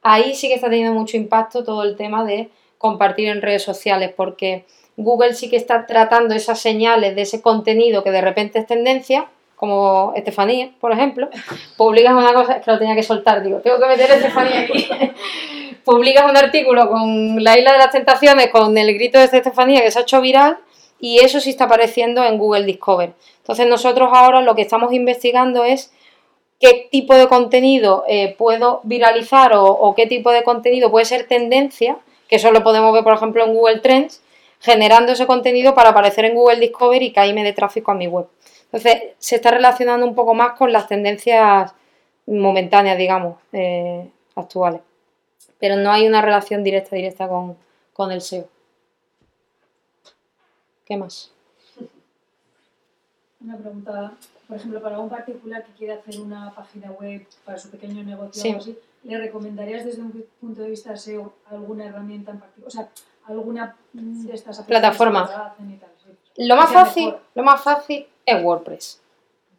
[0.00, 4.12] Ahí sí que está teniendo mucho impacto todo el tema de compartir en redes sociales,
[4.16, 4.64] porque
[5.02, 9.26] Google sí que está tratando esas señales de ese contenido que de repente es tendencia,
[9.56, 11.28] como Estefanía, por ejemplo,
[11.76, 14.60] publicas una cosa, es que lo tenía que soltar, digo, tengo que meter a Estefanía
[14.60, 14.88] aquí.
[15.84, 19.90] publicas un artículo con la isla de las tentaciones, con el grito de Estefanía que
[19.90, 20.58] se ha hecho viral,
[20.98, 23.12] y eso sí está apareciendo en Google Discover.
[23.38, 25.92] Entonces nosotros ahora lo que estamos investigando es
[26.60, 31.26] qué tipo de contenido eh, puedo viralizar o, o qué tipo de contenido puede ser
[31.26, 31.98] tendencia,
[32.28, 34.22] que eso lo podemos ver por ejemplo en Google Trends,
[34.62, 37.94] generando ese contenido para aparecer en Google Discover y que ahí me dé tráfico a
[37.94, 38.26] mi web.
[38.66, 41.72] Entonces se está relacionando un poco más con las tendencias
[42.26, 44.80] momentáneas, digamos, eh, actuales.
[45.58, 47.56] Pero no hay una relación directa, directa con,
[47.92, 48.46] con el SEO.
[50.84, 51.30] ¿Qué más?
[53.40, 54.12] Una pregunta,
[54.46, 58.40] por ejemplo, para un particular que quiere hacer una página web para su pequeño negocio
[58.40, 58.48] Sí.
[58.48, 62.68] o algo así, ¿le recomendarías desde un punto de vista SEO alguna herramienta en particular?
[62.68, 62.88] O sea,
[63.26, 65.54] alguna de estas Plataforma.
[65.58, 66.10] y tal, sí.
[66.46, 67.20] Lo más fácil, mejor.
[67.34, 69.00] lo más fácil es WordPress.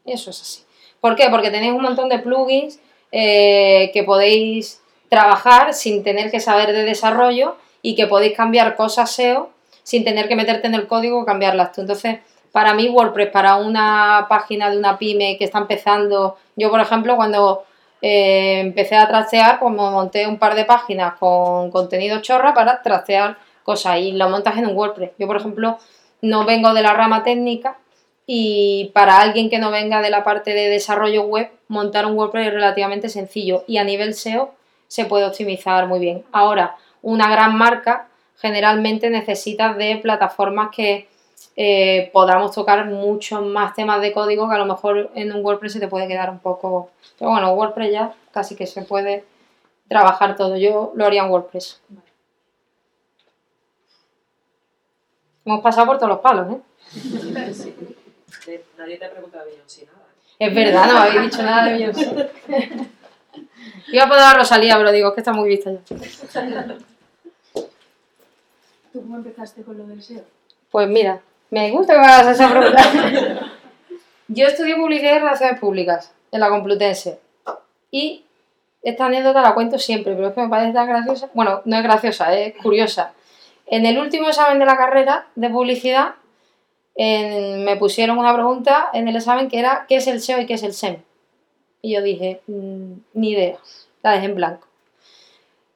[0.06, 0.64] Eso es así.
[1.00, 1.28] ¿Por qué?
[1.30, 2.80] Porque tenéis un montón de plugins
[3.12, 9.12] eh, que podéis trabajar sin tener que saber de desarrollo y que podéis cambiar cosas
[9.12, 9.50] SEO
[9.84, 11.82] sin tener que meterte en el código o cambiarlas tú.
[11.82, 12.20] Entonces,
[12.52, 17.16] para mí WordPress, para una página de una pyme que está empezando, yo por ejemplo
[17.16, 17.66] cuando
[18.02, 22.82] eh, empecé a trastear, pues me monté un par de páginas con contenido chorra para
[22.82, 25.12] trastear cosas y lo montas en un WordPress.
[25.18, 25.78] Yo por ejemplo
[26.22, 27.78] no vengo de la rama técnica
[28.26, 32.48] y para alguien que no venga de la parte de desarrollo web, montar un WordPress
[32.48, 34.54] es relativamente sencillo y a nivel SEO
[34.88, 36.24] se puede optimizar muy bien.
[36.32, 38.08] Ahora, una gran marca
[38.38, 41.08] generalmente necesita de plataformas que
[41.56, 45.74] eh, podamos tocar muchos más temas de código que a lo mejor en un WordPress
[45.74, 46.90] se te puede quedar un poco...
[47.20, 49.24] Pero bueno, WordPress ya casi que se puede
[49.88, 50.58] trabajar todo.
[50.58, 51.82] Yo lo haría en WordPress.
[55.46, 56.62] Hemos pasado por todos los palos, ¿eh?
[58.46, 59.98] De- Nadie te ha preguntado a Beyoncé nada.
[60.40, 62.30] Es verdad, no me habéis dicho nada de Beyoncé.
[63.92, 65.80] Iba a poner a Rosalía, pero digo, es que está muy vista ya.
[68.92, 70.22] ¿Tú cómo empezaste con lo del SEO?
[70.72, 72.82] Pues mira, me gusta que me hagas esa pregunta.
[74.28, 77.20] Yo estudié publicidad y relaciones públicas en la Complutense.
[77.92, 78.24] Y
[78.82, 81.30] esta anécdota la cuento siempre, pero es que me parece tan graciosa.
[81.34, 83.14] Bueno, no es graciosa, es curiosa.
[83.68, 86.16] En el último examen de la carrera de publicidad,
[86.96, 90.46] en- me pusieron una pregunta en el examen que era ¿qué es el SEO y
[90.46, 90.98] qué es el SEM?
[91.82, 93.58] Y yo dije, "Mm, ni idea,
[94.04, 94.68] la dejé en blanco.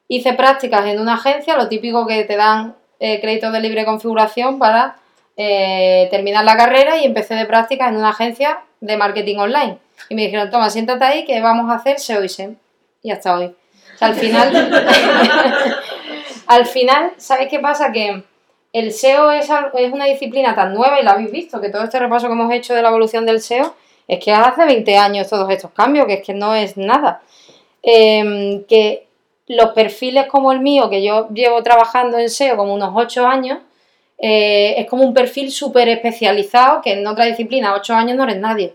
[0.06, 4.58] Hice prácticas en una agencia, lo típico que te dan eh, créditos de libre configuración
[4.58, 4.96] para
[5.36, 9.78] eh, terminar la carrera y empecé de prácticas en una agencia de marketing online.
[10.08, 12.56] Y me dijeron, toma, siéntate ahí que vamos a hacer SEO y SEM.
[13.02, 13.44] Y hasta hoy.
[13.46, 14.50] O sea, al final,
[16.48, 17.92] al final, ¿sabes qué pasa?
[17.92, 18.22] Que
[18.72, 21.98] el SEO es, es una disciplina tan nueva y lo habéis visto, que todo este
[21.98, 23.74] repaso que hemos hecho de la evolución del SEO
[24.08, 27.20] es que hace 20 años todos estos cambios, que es que no es nada.
[27.82, 29.06] Em, que
[29.46, 33.58] los perfiles como el mío, que yo llevo trabajando en SEO como unos 8 años,
[34.18, 38.38] eh, es como un perfil súper especializado que en otra disciplina, 8 años no eres
[38.38, 38.74] nadie.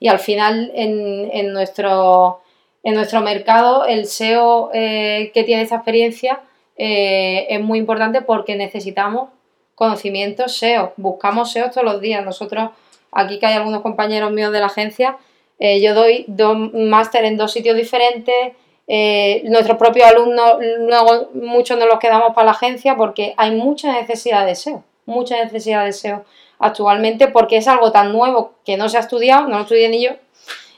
[0.00, 2.40] Y al final en, nuestro,
[2.82, 6.40] en nuestro mercado el SEO eh, que tiene esta experiencia
[6.76, 9.30] eh, es muy importante porque necesitamos
[9.74, 10.92] conocimientos SEO.
[10.96, 12.24] Buscamos SEO todos los días.
[12.24, 12.70] Nosotros,
[13.12, 15.16] aquí que hay algunos compañeros míos de la agencia,
[15.58, 18.52] eh, yo doy dos máster en dos sitios diferentes.
[18.86, 23.92] eh, nuestros propios alumnos, luego muchos nos los quedamos para la agencia porque hay mucha
[23.92, 26.24] necesidad de SEO, mucha necesidad de SEO
[26.58, 30.04] actualmente porque es algo tan nuevo que no se ha estudiado, no lo estudié ni
[30.04, 30.10] yo,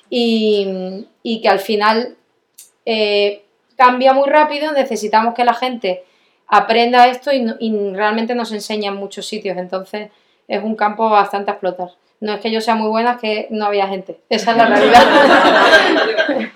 [0.09, 2.17] y, y que al final
[3.77, 6.05] cambia muy rápido, necesitamos que la gente
[6.49, 10.11] aprenda esto y, realmente nos enseña en muchos sitios, entonces
[10.49, 11.91] es un campo bastante a explotar.
[12.19, 14.67] No es que yo sea muy buena, es que no había gente, esa es la
[14.67, 15.03] realidad.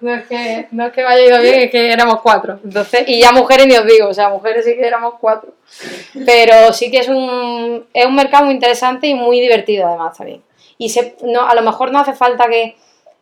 [0.00, 2.58] no, es que, no es que me haya ido bien, es que éramos cuatro.
[2.64, 5.54] Entonces, y ya mujeres ni os digo, o sea, mujeres sí que éramos cuatro.
[6.24, 10.42] Pero sí que es un, es un mercado muy interesante y muy divertido además también.
[10.76, 12.76] Y se, no, a lo mejor no hace falta que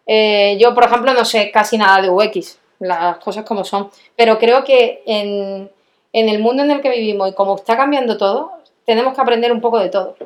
[0.07, 4.39] eh, yo, por ejemplo, no sé casi nada de UX, las cosas como son, pero
[4.39, 5.71] creo que en,
[6.13, 8.53] en el mundo en el que vivimos y como está cambiando todo,
[8.85, 10.17] tenemos que aprender un poco de todo.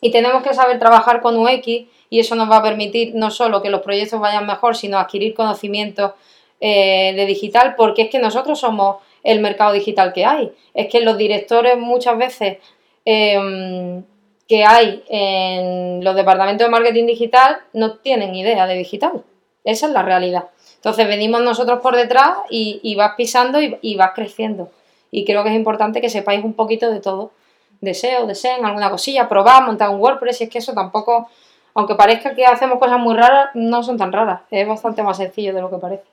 [0.00, 1.66] Y tenemos que saber trabajar con UX
[2.10, 5.34] y eso nos va a permitir no solo que los proyectos vayan mejor, sino adquirir
[5.34, 6.12] conocimientos
[6.60, 10.52] eh, de digital, porque es que nosotros somos el mercado digital que hay.
[10.74, 12.58] Es que los directores muchas veces
[13.04, 14.02] em,
[14.46, 19.22] que hay en los departamentos de marketing digital no tienen idea de digital.
[19.64, 20.46] Esa es la realidad.
[20.78, 24.70] Entonces venimos nosotros por detrás y, y vas pisando y, y vas creciendo.
[25.10, 27.32] Y creo que es importante que sepáis un poquito de todo.
[27.80, 31.28] De SEO, de SEM, alguna cosilla, probar, montar un WordPress, y es que eso tampoco,
[31.74, 34.42] aunque parezca que hacemos cosas muy raras, no son tan raras.
[34.50, 36.04] Es bastante más sencillo de lo que parece.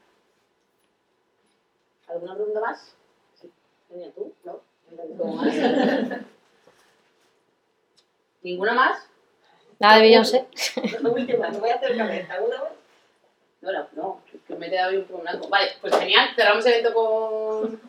[2.08, 2.96] ¿Alguna pregunta más?
[3.40, 3.52] Sí.
[3.90, 4.32] ¿Tenía tú?
[4.44, 4.60] ¿No?
[8.44, 9.10] ¿Ninguna más?
[9.80, 10.46] Nada de Beyoncé.
[11.02, 12.34] No voy a hacer cabeza.
[12.34, 12.85] ¿Alguna vez?
[13.96, 15.48] No, que me he quedado un poco blanco.
[15.50, 17.82] Vale, pues genial, cerramos el evento con,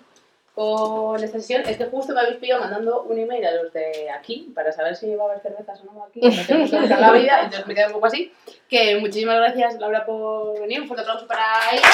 [0.55, 1.63] con esta sesión.
[1.67, 4.97] Es que justo me habéis pillado mandando un email a los de aquí para saber
[4.97, 6.21] si va a haber cervezas o no aquí.
[6.21, 8.33] No la vida, entonces me quedo un poco así.
[8.69, 10.81] Que muchísimas gracias, Laura, por venir.
[10.81, 11.89] Un fuerte aplauso para ella.